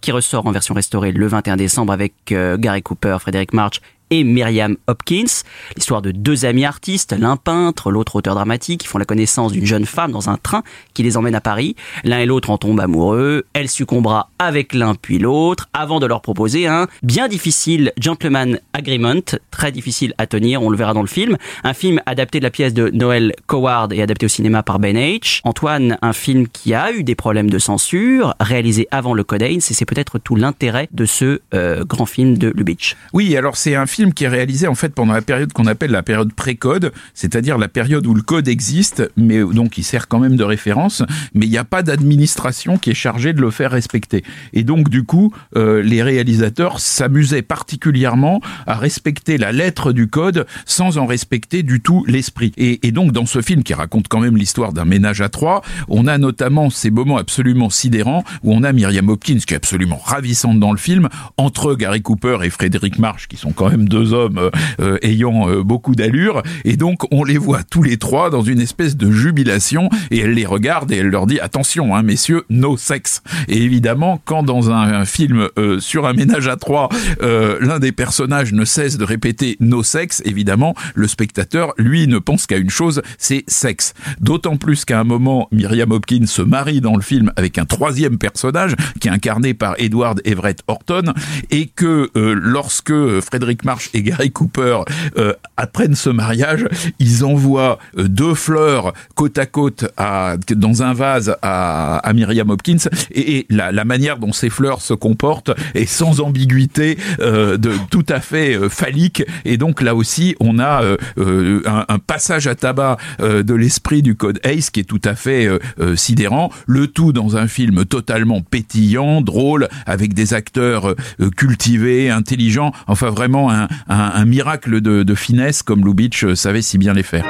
qui 0.00 0.12
ressort 0.12 0.46
en 0.46 0.52
version 0.52 0.74
restaurée 0.74 1.12
le 1.12 1.26
21 1.26 1.56
décembre 1.56 1.92
avec 1.92 2.14
euh, 2.32 2.56
Gary 2.56 2.82
Cooper, 2.82 3.16
Frédéric 3.20 3.52
March 3.52 3.80
et 4.10 4.24
Myriam 4.24 4.76
Hopkins. 4.86 5.42
L'histoire 5.76 6.02
de 6.02 6.10
deux 6.10 6.44
amis 6.44 6.64
artistes, 6.64 7.14
l'un 7.18 7.36
peintre, 7.36 7.90
l'autre 7.90 8.16
auteur 8.16 8.34
dramatique, 8.34 8.82
qui 8.82 8.86
font 8.86 8.98
la 8.98 9.04
connaissance 9.04 9.52
d'une 9.52 9.66
jeune 9.66 9.86
femme 9.86 10.12
dans 10.12 10.28
un 10.28 10.36
train 10.36 10.62
qui 10.94 11.02
les 11.02 11.16
emmène 11.16 11.34
à 11.34 11.40
Paris. 11.40 11.76
L'un 12.04 12.20
et 12.20 12.26
l'autre 12.26 12.50
en 12.50 12.58
tombent 12.58 12.80
amoureux. 12.80 13.46
Elle 13.52 13.68
succombera 13.68 14.30
avec 14.38 14.74
l'un 14.74 14.94
puis 14.94 15.18
l'autre 15.18 15.68
avant 15.72 16.00
de 16.00 16.06
leur 16.06 16.22
proposer 16.22 16.66
un 16.66 16.86
bien 17.02 17.28
difficile 17.28 17.92
gentleman 17.98 18.58
agreement, 18.72 19.38
très 19.50 19.72
difficile 19.72 20.14
à 20.18 20.26
tenir, 20.26 20.62
on 20.62 20.70
le 20.70 20.76
verra 20.76 20.94
dans 20.94 21.02
le 21.02 21.08
film. 21.08 21.36
Un 21.64 21.74
film 21.74 22.00
adapté 22.06 22.38
de 22.38 22.44
la 22.44 22.50
pièce 22.50 22.74
de 22.74 22.90
Noël 22.92 23.34
Coward 23.46 23.92
et 23.92 24.02
adapté 24.02 24.26
au 24.26 24.28
cinéma 24.28 24.62
par 24.62 24.78
Ben 24.78 24.96
H. 24.96 25.40
Antoine, 25.44 25.98
un 26.02 26.12
film 26.12 26.48
qui 26.48 26.74
a 26.74 26.92
eu 26.92 27.02
des 27.02 27.14
problèmes 27.14 27.50
de 27.50 27.58
censure, 27.58 28.34
réalisé 28.40 28.88
avant 28.90 29.14
le 29.14 29.24
Code 29.24 29.40
c'est 29.60 29.86
peut-être 29.86 30.18
tout 30.18 30.36
l'intérêt 30.36 30.88
de 30.92 31.06
ce 31.06 31.40
euh, 31.54 31.84
grand 31.84 32.04
film 32.04 32.36
de 32.36 32.52
Lubitsch. 32.54 32.94
Oui, 33.12 33.36
alors 33.36 33.56
c'est 33.56 33.74
un 33.74 33.86
film 33.86 33.99
qui 34.08 34.24
est 34.24 34.28
réalisé 34.28 34.66
en 34.66 34.74
fait 34.74 34.94
pendant 34.94 35.12
la 35.12 35.22
période 35.22 35.52
qu'on 35.52 35.66
appelle 35.66 35.90
la 35.90 36.02
période 36.02 36.32
pré-code, 36.32 36.92
c'est-à-dire 37.14 37.58
la 37.58 37.68
période 37.68 38.06
où 38.06 38.14
le 38.14 38.22
code 38.22 38.48
existe, 38.48 39.10
mais 39.16 39.40
donc 39.40 39.78
il 39.78 39.84
sert 39.84 40.08
quand 40.08 40.18
même 40.18 40.36
de 40.36 40.44
référence, 40.44 41.02
mais 41.34 41.46
il 41.46 41.50
n'y 41.50 41.58
a 41.58 41.64
pas 41.64 41.82
d'administration 41.82 42.78
qui 42.78 42.90
est 42.90 42.94
chargée 42.94 43.32
de 43.32 43.40
le 43.40 43.50
faire 43.50 43.70
respecter. 43.70 44.24
Et 44.52 44.64
donc 44.64 44.88
du 44.88 45.04
coup, 45.04 45.32
euh, 45.56 45.82
les 45.82 46.02
réalisateurs 46.02 46.80
s'amusaient 46.80 47.42
particulièrement 47.42 48.40
à 48.66 48.74
respecter 48.74 49.36
la 49.36 49.52
lettre 49.52 49.92
du 49.92 50.08
code 50.08 50.46
sans 50.64 50.98
en 50.98 51.06
respecter 51.06 51.62
du 51.62 51.80
tout 51.80 52.04
l'esprit. 52.06 52.52
Et, 52.56 52.86
et 52.86 52.92
donc 52.92 53.12
dans 53.12 53.26
ce 53.26 53.42
film 53.42 53.62
qui 53.62 53.74
raconte 53.74 54.08
quand 54.08 54.20
même 54.20 54.36
l'histoire 54.36 54.72
d'un 54.72 54.84
ménage 54.84 55.20
à 55.20 55.28
trois, 55.28 55.62
on 55.88 56.06
a 56.06 56.16
notamment 56.18 56.70
ces 56.70 56.90
moments 56.90 57.18
absolument 57.18 57.70
sidérants 57.70 58.24
où 58.42 58.54
on 58.54 58.62
a 58.62 58.72
Myriam 58.72 59.08
Hopkins 59.08 59.38
qui 59.46 59.54
est 59.54 59.56
absolument 59.56 60.00
ravissante 60.02 60.58
dans 60.58 60.72
le 60.72 60.78
film, 60.78 61.08
entre 61.36 61.74
Gary 61.74 62.02
Cooper 62.02 62.38
et 62.42 62.50
Frédéric 62.50 62.98
March 62.98 63.28
qui 63.28 63.36
sont 63.36 63.52
quand 63.52 63.70
même 63.70 63.88
deux 63.90 64.14
hommes 64.14 64.38
euh, 64.38 64.50
euh, 64.80 64.98
ayant 65.02 65.50
euh, 65.50 65.62
beaucoup 65.62 65.94
d'allure, 65.94 66.42
et 66.64 66.76
donc 66.76 67.02
on 67.12 67.24
les 67.24 67.36
voit 67.36 67.62
tous 67.64 67.82
les 67.82 67.98
trois 67.98 68.30
dans 68.30 68.42
une 68.42 68.60
espèce 68.60 68.96
de 68.96 69.10
jubilation, 69.10 69.90
et 70.10 70.20
elle 70.20 70.32
les 70.32 70.46
regarde 70.46 70.92
et 70.92 70.98
elle 70.98 71.08
leur 71.08 71.26
dit 71.26 71.40
attention, 71.40 71.94
hein, 71.94 72.02
messieurs, 72.02 72.44
no 72.48 72.76
sexe. 72.76 73.22
Et 73.48 73.62
évidemment, 73.62 74.22
quand 74.24 74.42
dans 74.42 74.70
un, 74.70 75.04
film 75.04 75.48
sur 75.80 76.06
un 76.06 76.12
ménage 76.12 76.46
à 76.46 76.56
trois, 76.56 76.88
l'un 77.20 77.78
des 77.80 77.90
personnages 77.90 78.52
ne 78.52 78.64
cesse 78.64 78.96
de 78.96 79.04
répéter 79.04 79.56
no 79.58 79.82
sexe, 79.82 80.22
évidemment, 80.24 80.74
le 80.94 81.08
spectateur, 81.08 81.72
lui, 81.76 82.06
ne 82.06 82.18
pense 82.18 82.46
qu'à 82.46 82.58
une 82.58 82.70
chose, 82.70 83.02
c'est 83.18 83.42
sexe. 83.48 83.94
D'autant 84.20 84.56
plus 84.56 84.84
qu'à 84.84 85.00
un 85.00 85.04
moment, 85.04 85.48
Myriam 85.50 85.90
Hopkins 85.90 86.26
se 86.26 86.42
marie 86.42 86.80
dans 86.80 86.94
le 86.94 87.02
film 87.02 87.32
avec 87.34 87.58
un 87.58 87.64
troisième 87.64 88.18
personnage 88.18 88.76
qui 89.00 89.08
est 89.08 89.10
incarné 89.10 89.52
par 89.54 89.74
Edward 89.78 90.20
Everett 90.24 90.60
Horton, 90.68 91.12
et 91.50 91.66
que 91.66 92.10
lorsque 92.14 93.20
Frédéric 93.20 93.64
et 93.94 94.02
Gary 94.02 94.30
Cooper 94.30 94.80
euh, 95.16 95.34
apprennent 95.56 95.94
ce 95.94 96.10
mariage, 96.10 96.66
ils 96.98 97.24
envoient 97.24 97.78
euh, 97.96 98.08
deux 98.08 98.34
fleurs 98.34 98.92
côte 99.14 99.38
à 99.38 99.46
côte 99.46 99.86
à, 99.96 100.36
dans 100.54 100.82
un 100.82 100.92
vase 100.92 101.36
à, 101.42 101.98
à 101.98 102.12
Myriam 102.12 102.50
Hopkins. 102.50 102.88
Et, 103.12 103.46
la, 103.50 103.72
la, 103.72 103.84
manière 103.84 104.18
dont 104.18 104.32
ces 104.32 104.50
fleurs 104.50 104.80
se 104.80 104.94
comportent 104.94 105.50
est 105.74 105.86
sans 105.86 106.20
ambiguïté, 106.20 106.98
euh, 107.20 107.56
de 107.56 107.72
tout 107.90 108.06
à 108.08 108.20
fait 108.20 108.54
euh, 108.54 108.68
phallique. 108.68 109.24
Et 109.44 109.56
donc 109.56 109.82
là 109.82 109.94
aussi 109.94 110.36
on 110.40 110.58
a 110.58 110.82
euh, 110.82 111.62
un, 111.66 111.84
un, 111.88 111.98
passage 111.98 112.46
à 112.46 112.54
tabac 112.54 112.96
de 113.20 113.54
l'esprit 113.54 114.02
du 114.02 114.14
code 114.14 114.40
Ace 114.42 114.70
qui 114.70 114.80
est 114.80 114.84
tout 114.84 115.00
à 115.04 115.14
fait 115.14 115.48
sidérant, 115.94 116.50
le 116.66 116.86
tout 116.86 117.12
dans 117.12 117.36
un 117.36 117.46
film 117.46 117.84
totalement 117.84 118.40
pétillant, 118.40 119.20
drôle, 119.20 119.68
avec 119.86 120.14
des 120.14 120.34
acteurs 120.34 120.94
cultivés, 121.36 122.10
intelligents, 122.10 122.72
enfin 122.86 123.10
vraiment 123.10 123.50
un, 123.50 123.59
un, 123.88 124.24
miracle 124.24 124.80
de, 124.80 125.14
finesse 125.14 125.62
comme 125.62 125.84
Lubitsch 125.84 126.34
savait 126.34 126.62
si 126.62 126.78
bien 126.78 126.94
les 126.94 127.02
faire. 127.02 127.24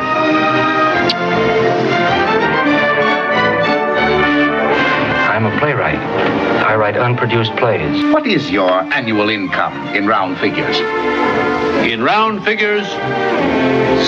Ah. 0.00 0.27
Write 6.88 6.96
unproduced 6.96 7.54
plays. 7.56 8.14
What 8.14 8.26
is 8.26 8.50
your 8.50 8.70
annual 8.94 9.28
income 9.28 9.94
in 9.94 10.06
round 10.06 10.38
figures? 10.38 10.78
In 11.84 12.02
round 12.02 12.42
figures, 12.44 12.86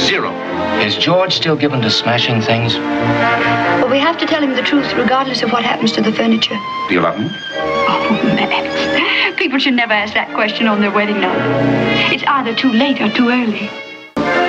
zero. 0.09 0.33
Is 0.81 0.97
George 0.97 1.35
still 1.35 1.57
given 1.57 1.83
to 1.83 1.91
smashing 1.91 2.41
things? 2.41 2.75
Well, 2.77 3.91
we 3.91 3.99
have 3.99 4.17
to 4.17 4.27
tell 4.27 4.43
him 4.43 4.55
the 4.55 4.63
truth, 4.63 4.95
regardless 4.95 5.43
of 5.43 5.53
what 5.53 5.63
happens 5.63 5.93
to 5.93 6.01
the 6.01 6.11
furniture. 6.11 6.59
Do 6.89 6.95
you 6.95 7.03
love 7.03 7.17
him? 7.17 7.29
Oh, 7.29 8.23
Max. 8.35 9.37
People 9.39 9.59
should 9.59 9.75
never 9.75 9.93
ask 9.93 10.15
that 10.15 10.33
question 10.33 10.67
on 10.67 10.81
their 10.81 10.91
wedding 10.91 11.21
night. 11.21 12.13
It's 12.15 12.25
either 12.27 12.55
too 12.55 12.73
late 12.73 12.99
or 13.03 13.11
too 13.11 13.29
early. 13.29 13.69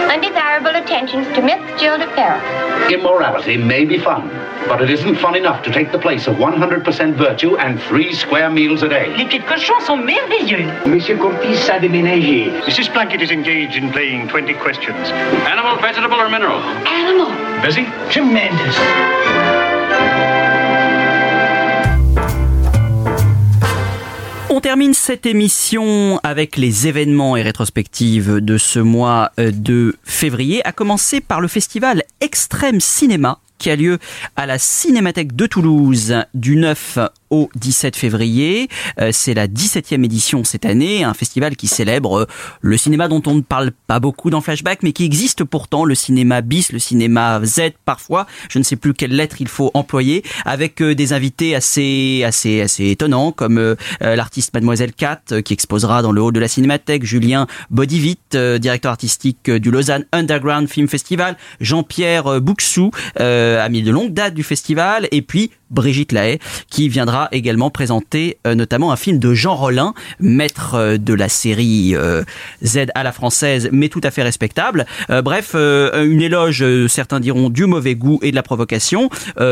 Undesirable 0.10 0.76
attentions 0.82 1.28
to 1.36 1.42
Miss 1.42 1.60
Gilda 1.82 2.08
Farrell. 2.16 2.92
Immorality 2.92 3.58
may 3.58 3.84
be 3.84 3.98
fun, 3.98 4.30
but 4.68 4.82
it 4.82 4.90
isn't 4.90 5.16
fun 5.16 5.36
enough 5.36 5.62
to 5.64 5.72
take 5.72 5.92
the 5.92 6.00
place 6.00 6.28
of 6.28 6.36
100% 6.36 7.16
virtue 7.16 7.58
and 7.58 7.80
three 7.82 8.14
square 8.14 8.50
meals 8.50 8.84
a 8.84 8.90
day. 8.90 9.14
Les 9.18 9.26
petites 9.26 9.46
cochons 9.46 9.80
sont 9.86 9.98
merveilleux. 9.98 10.66
Monsieur 10.86 11.18
Cortis 11.18 11.70
a 11.70 11.80
déménagé. 11.80 12.52
Mrs. 12.68 12.92
Plunkett 12.92 13.22
is 13.22 13.32
engaged 13.32 13.76
in 13.76 13.92
playing 13.92 14.28
20 14.28 14.54
questions. 14.64 15.12
Animal, 15.46 15.78
vegetable, 15.82 16.20
or 16.20 16.30
mineral? 16.30 16.62
Animal. 16.86 17.32
Busy? 17.62 17.86
Tremendous. 18.10 18.78
On 24.54 24.60
termine 24.60 24.94
cette 24.94 25.26
émission 25.26 26.20
avec 26.24 26.58
les 26.58 26.88
événements 26.88 27.38
et 27.38 27.42
rétrospectives 27.42 28.42
de 28.42 28.58
ce 28.58 28.80
mois 28.80 29.32
de 29.38 29.96
février, 30.04 30.62
à 30.68 30.74
commencer 30.74 31.22
par 31.22 31.40
le 31.40 31.48
festival 31.48 32.04
Extrême 32.20 32.82
Cinéma 32.82 33.40
qui 33.62 33.70
a 33.70 33.76
lieu 33.76 34.00
à 34.36 34.48
la 34.48 34.58
Cinémathèque 34.58 35.36
de 35.36 35.46
Toulouse 35.46 36.16
du 36.34 36.56
9 36.56 36.98
au 37.32 37.50
17 37.56 37.96
février. 37.96 38.68
Euh, 39.00 39.10
c'est 39.12 39.34
la 39.34 39.48
17e 39.48 40.04
édition 40.04 40.44
cette 40.44 40.66
année, 40.66 41.04
un 41.04 41.14
festival 41.14 41.56
qui 41.56 41.68
célèbre 41.68 42.22
euh, 42.22 42.26
le 42.62 42.78
cinéma 42.78 43.08
dont 43.08 43.24
on 43.26 43.34
ne 43.34 43.42
parle 43.42 43.72
pas 43.88 44.00
beaucoup 44.00 44.30
dans 44.30 44.42
Flashback, 44.42 44.84
mais 44.84 44.92
qui 44.92 45.06
existe 45.06 45.44
pourtant, 45.44 45.86
le 45.86 45.96
cinéma 45.96 46.42
bis, 46.42 46.72
le 46.72 46.80
cinéma 46.80 47.42
Z 47.44 47.72
parfois, 47.86 48.28
je 48.50 48.60
ne 48.60 48.64
sais 48.64 48.76
plus 48.76 48.94
quelle 48.94 49.16
lettre 49.16 49.38
il 49.40 49.48
faut 49.48 49.72
employer, 49.74 50.24
avec 50.46 50.82
euh, 50.82 50.94
des 50.94 51.14
invités 51.14 51.56
assez 51.56 52.24
assez 52.26 52.62
assez 52.62 52.90
étonnants, 52.90 53.32
comme 53.32 53.76
l'artiste 54.02 54.54
Mademoiselle 54.54 54.94
Cat, 54.94 55.22
qui 55.44 55.54
exposera 55.54 56.02
dans 56.02 56.12
le 56.12 56.22
hall 56.22 56.34
de 56.34 56.40
la 56.40 56.48
Cinémathèque, 56.48 57.06
Julien 57.06 57.48
Bodivit, 57.70 58.20
directeur 58.32 58.92
artistique 58.92 59.50
du 59.50 59.72
Lausanne 59.72 60.06
Underground 60.12 60.68
Film 60.68 60.88
Festival, 60.90 61.38
Jean-Pierre 61.62 62.42
Bouxou, 62.42 62.92
ami 63.16 63.82
de 63.84 63.92
longue 63.92 64.14
date 64.14 64.34
du 64.34 64.44
festival, 64.44 65.08
et 65.12 65.22
puis 65.22 65.52
Brigitte 65.72 66.12
Lahaye, 66.12 66.40
qui 66.70 66.90
viendra 66.90 67.21
également 67.32 67.70
présenter 67.70 68.38
euh, 68.48 68.56
notamment 68.56 68.92
un 68.92 68.96
film 68.96 69.20
de 69.20 69.34
Jean 69.34 69.56
Rollin, 69.56 69.94
maître 70.20 70.76
euh, 70.76 70.98
de 70.98 71.14
la 71.14 71.30
série 71.30 71.96
euh, 71.96 72.24
Z 72.64 72.88
à 72.96 73.04
la 73.04 73.12
française, 73.12 73.70
mais 73.72 73.90
tout 73.90 74.02
à 74.04 74.12
fait 74.12 74.24
respectable. 74.24 74.86
bref, 75.24 75.56
une 75.56 76.22
éloge, 76.22 76.64
certains 76.88 77.20
diront, 77.20 77.50
du 77.50 77.66
mauvais 77.66 77.96
goût 77.96 78.20
et 78.22 78.32
de 78.32 78.36
la 78.36 78.44
provocation, 78.44 79.10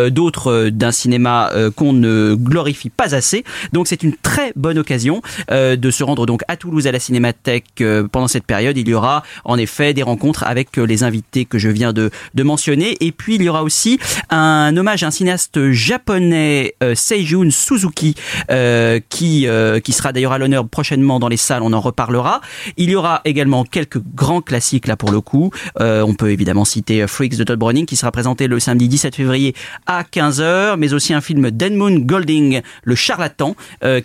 d'autres 0.09 0.69
d'un 0.69 0.91
cinéma 0.91 1.51
qu'on 1.75 1.93
ne 1.93 2.35
glorifie 2.35 2.89
pas 2.89 3.15
assez. 3.15 3.43
Donc 3.73 3.88
c'est 3.88 4.03
une 4.03 4.15
très 4.15 4.53
bonne 4.55 4.77
occasion 4.77 5.21
de 5.49 5.91
se 5.91 6.03
rendre 6.03 6.25
donc 6.25 6.41
à 6.47 6.55
Toulouse 6.55 6.88
à 6.88 6.91
la 6.91 6.99
Cinémathèque 6.99 7.83
pendant 8.11 8.27
cette 8.27 8.45
période. 8.45 8.77
Il 8.77 8.88
y 8.88 8.93
aura 8.93 9.23
en 9.43 9.57
effet 9.57 9.93
des 9.93 10.03
rencontres 10.03 10.43
avec 10.43 10.77
les 10.77 11.03
invités 11.03 11.45
que 11.45 11.57
je 11.57 11.69
viens 11.69 11.93
de 11.93 12.11
mentionner. 12.38 12.97
Et 13.01 13.11
puis 13.11 13.35
il 13.35 13.43
y 13.43 13.49
aura 13.49 13.63
aussi 13.63 13.99
un 14.29 14.75
hommage 14.77 15.03
à 15.03 15.07
un 15.07 15.11
cinéaste 15.11 15.71
japonais, 15.71 16.75
Seijun 16.95 17.49
Suzuki, 17.59 18.15
euh, 18.51 18.99
qui, 19.09 19.47
euh, 19.47 19.79
qui 19.79 19.93
sera 19.93 20.11
d'ailleurs 20.11 20.31
à 20.31 20.37
l'honneur 20.37 20.67
prochainement 20.67 21.19
dans 21.19 21.27
les 21.27 21.37
salles, 21.37 21.63
on 21.63 21.73
en 21.73 21.79
reparlera. 21.79 22.41
Il 22.77 22.89
y 22.89 22.95
aura 22.95 23.21
également 23.25 23.63
quelques 23.63 23.99
grands 23.99 24.41
classiques 24.41 24.87
là 24.87 24.95
pour 24.95 25.11
le 25.11 25.21
coup. 25.21 25.51
Euh, 25.79 26.01
on 26.01 26.13
peut 26.13 26.31
évidemment 26.31 26.65
citer 26.65 27.05
Freaks 27.07 27.37
de 27.37 27.43
Todd 27.43 27.59
Browning 27.59 27.85
qui 27.85 27.95
sera 27.95 28.11
présenté 28.11 28.47
le 28.47 28.59
samedi 28.59 28.87
17 28.87 29.15
février 29.15 29.55
à 29.85 30.03
15h, 30.03 30.77
mais 30.77 30.93
aussi 30.93 31.13
un 31.13 31.21
film 31.21 31.51
d'Edmund 31.51 32.05
Golding, 32.05 32.61
Le 32.83 32.95
Charlatan, 32.95 33.55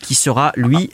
qui 0.00 0.14
sera 0.14 0.52
lui 0.56 0.90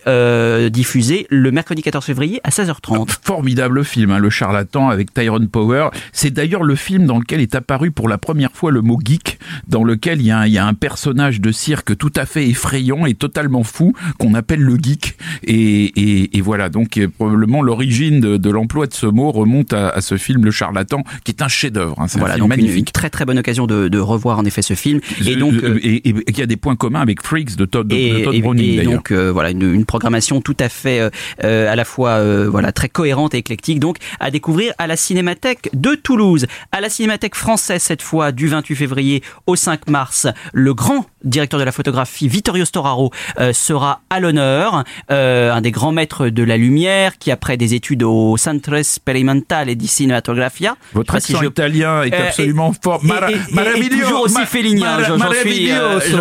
diffusé 0.70 1.26
le 1.30 1.50
mercredi 1.50 1.82
14 1.82 2.04
février 2.04 2.40
à 2.44 2.50
16h30. 2.50 3.18
Formidable 3.22 3.84
film, 3.84 4.10
hein, 4.10 4.18
Le 4.18 4.30
Charlatan 4.30 4.88
avec 4.88 5.12
Tyrone 5.12 5.48
Power. 5.48 5.88
C'est 6.12 6.30
d'ailleurs 6.30 6.64
le 6.64 6.74
film 6.74 7.06
dans 7.06 7.18
lequel 7.18 7.40
est 7.40 7.54
apparu 7.54 7.90
pour 7.90 8.08
la 8.08 8.18
première 8.18 8.52
fois 8.52 8.70
le 8.70 8.80
mot 8.80 8.98
geek, 9.02 9.38
dans 9.68 9.84
lequel 9.84 10.20
il 10.20 10.26
y 10.26 10.30
il 10.46 10.52
y 10.52 10.58
a 10.58 10.66
un 10.66 10.74
personnage 10.74 11.40
de 11.40 11.52
cirque 11.52 11.96
tout 11.96 12.12
à 12.16 12.26
fait 12.26 12.46
effrayant 12.50 13.06
et 13.06 13.14
totalement 13.14 13.64
fou 13.64 13.94
qu'on 14.18 14.34
appelle 14.34 14.60
le 14.60 14.76
geek. 14.76 15.16
Et, 15.44 15.54
et, 15.54 16.36
et 16.36 16.40
voilà, 16.40 16.68
donc 16.68 16.96
euh, 16.98 17.08
probablement 17.08 17.62
l'origine 17.62 18.20
de, 18.20 18.36
de 18.36 18.50
l'emploi 18.50 18.86
de 18.86 18.94
ce 18.94 19.06
mot 19.06 19.30
remonte 19.30 19.72
à, 19.72 19.88
à, 19.88 20.00
ce 20.00 20.16
film 20.16 20.44
Le 20.44 20.50
Charlatan, 20.50 21.02
qui 21.24 21.32
est 21.32 21.42
un 21.42 21.48
chef-d'œuvre. 21.48 21.96
Hein. 21.98 22.06
C'est 22.08 22.18
voilà, 22.18 22.34
un 22.34 22.36
film 22.36 22.48
donc 22.48 22.56
magnifique. 22.56 22.72
Une, 22.72 22.78
une, 22.78 22.84
très 22.84 23.10
très 23.10 23.24
bonne 23.24 23.38
occasion 23.38 23.66
de, 23.66 23.88
de, 23.88 23.98
revoir 23.98 24.38
en 24.38 24.44
effet 24.44 24.62
ce 24.62 24.74
film. 24.74 25.00
Et 25.26 25.36
donc, 25.36 25.54
euh, 25.54 25.78
et, 25.82 26.08
et, 26.08 26.32
qui 26.32 26.42
a 26.42 26.46
des 26.46 26.56
points 26.56 26.76
communs 26.76 27.00
avec 27.00 27.22
Freaks 27.22 27.56
de 27.56 27.64
Todd, 27.64 27.92
et, 27.92 28.12
de 28.12 28.24
Todd 28.24 28.40
Browning 28.40 28.80
Et 28.80 28.82
donc 28.84 29.10
euh, 29.10 29.30
voilà, 29.32 29.50
une, 29.50 29.62
une, 29.74 29.84
programmation 29.84 30.40
tout 30.40 30.56
à 30.60 30.68
fait 30.68 31.10
euh, 31.44 31.72
à 31.72 31.76
la 31.76 31.84
fois 31.84 32.20
voilà 32.48 32.72
très 32.72 32.88
cohérente 32.88 33.34
et 33.34 33.38
éclectique. 33.38 33.80
Donc 33.80 33.96
à 34.18 34.30
découvrir 34.30 34.72
à 34.78 34.86
la 34.86 34.96
Cinémathèque 34.96 35.70
de 35.74 35.94
Toulouse, 35.94 36.46
à 36.72 36.80
la 36.80 36.88
Cinémathèque 36.88 37.34
française 37.34 37.82
cette 37.82 38.02
fois 38.02 38.32
du 38.32 38.48
28 38.48 38.76
février 38.76 39.22
au 39.46 39.56
5 39.56 39.88
mars. 39.88 40.26
Le 40.52 40.74
grand 40.74 41.06
directeur 41.24 41.58
de 41.60 41.64
la 41.64 41.72
photographie 41.72 42.28
Vittorio 42.28 42.64
Storaro 42.64 43.10
euh, 43.38 43.52
sera 43.52 44.00
à 44.10 44.20
l'honneur, 44.20 44.84
euh, 45.10 45.52
un 45.52 45.60
des 45.60 45.70
grands 45.70 45.92
maîtres 45.92 46.28
de 46.28 46.42
la 46.42 46.56
lumière 46.56 47.18
qui 47.18 47.30
après 47.30 47.56
des 47.56 47.74
études 47.74 48.02
au 48.02 48.36
Centre 48.36 48.82
Sperimentale 48.82 49.74
di 49.74 49.86
Cinematografia. 49.86 50.76
Votre 50.92 51.14
accent 51.16 51.38
si 51.38 51.44
je... 51.44 51.48
italien 51.48 52.02
est 52.02 52.14
absolument 52.14 52.70
euh, 52.70 52.80
fort. 52.82 53.04
Mara- 53.04 53.30
et, 53.30 53.80
et, 53.80 53.88
toujours 53.88 54.22
aussi 54.22 54.44
félinien. 54.46 55.02
J'en 55.02 55.18
suis, 55.32 55.70
euh, 55.70 56.00
suis 56.00 56.14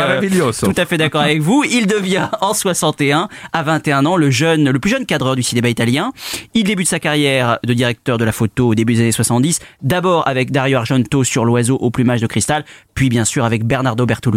euh, 0.00 0.52
tout 0.52 0.74
à 0.76 0.86
fait 0.86 0.98
d'accord 0.98 1.22
avec 1.22 1.40
vous. 1.40 1.64
Il 1.64 1.86
devient 1.86 2.28
en 2.40 2.54
61, 2.54 3.28
à 3.52 3.62
21 3.62 4.06
ans, 4.06 4.16
le 4.16 4.30
jeune, 4.30 4.70
le 4.70 4.78
plus 4.78 4.90
jeune 4.90 5.06
cadreur 5.06 5.36
du 5.36 5.42
cinéma 5.42 5.68
italien. 5.68 6.12
Il 6.54 6.64
débute 6.64 6.88
sa 6.88 7.00
carrière 7.00 7.58
de 7.64 7.74
directeur 7.74 8.18
de 8.18 8.24
la 8.24 8.32
photo 8.32 8.68
au 8.68 8.74
début 8.74 8.94
des 8.94 9.00
années 9.00 9.12
70, 9.12 9.60
d'abord 9.82 10.26
avec 10.26 10.50
Dario 10.50 10.78
Argento 10.78 11.24
sur 11.24 11.44
L'oiseau 11.44 11.76
au 11.76 11.90
plumage 11.90 12.20
de 12.20 12.26
cristal, 12.26 12.64
puis 12.94 13.08
bien 13.08 13.24
sûr 13.24 13.44
avec 13.44 13.64
Bernardo 13.64 14.06
Bertolucci, 14.06 14.27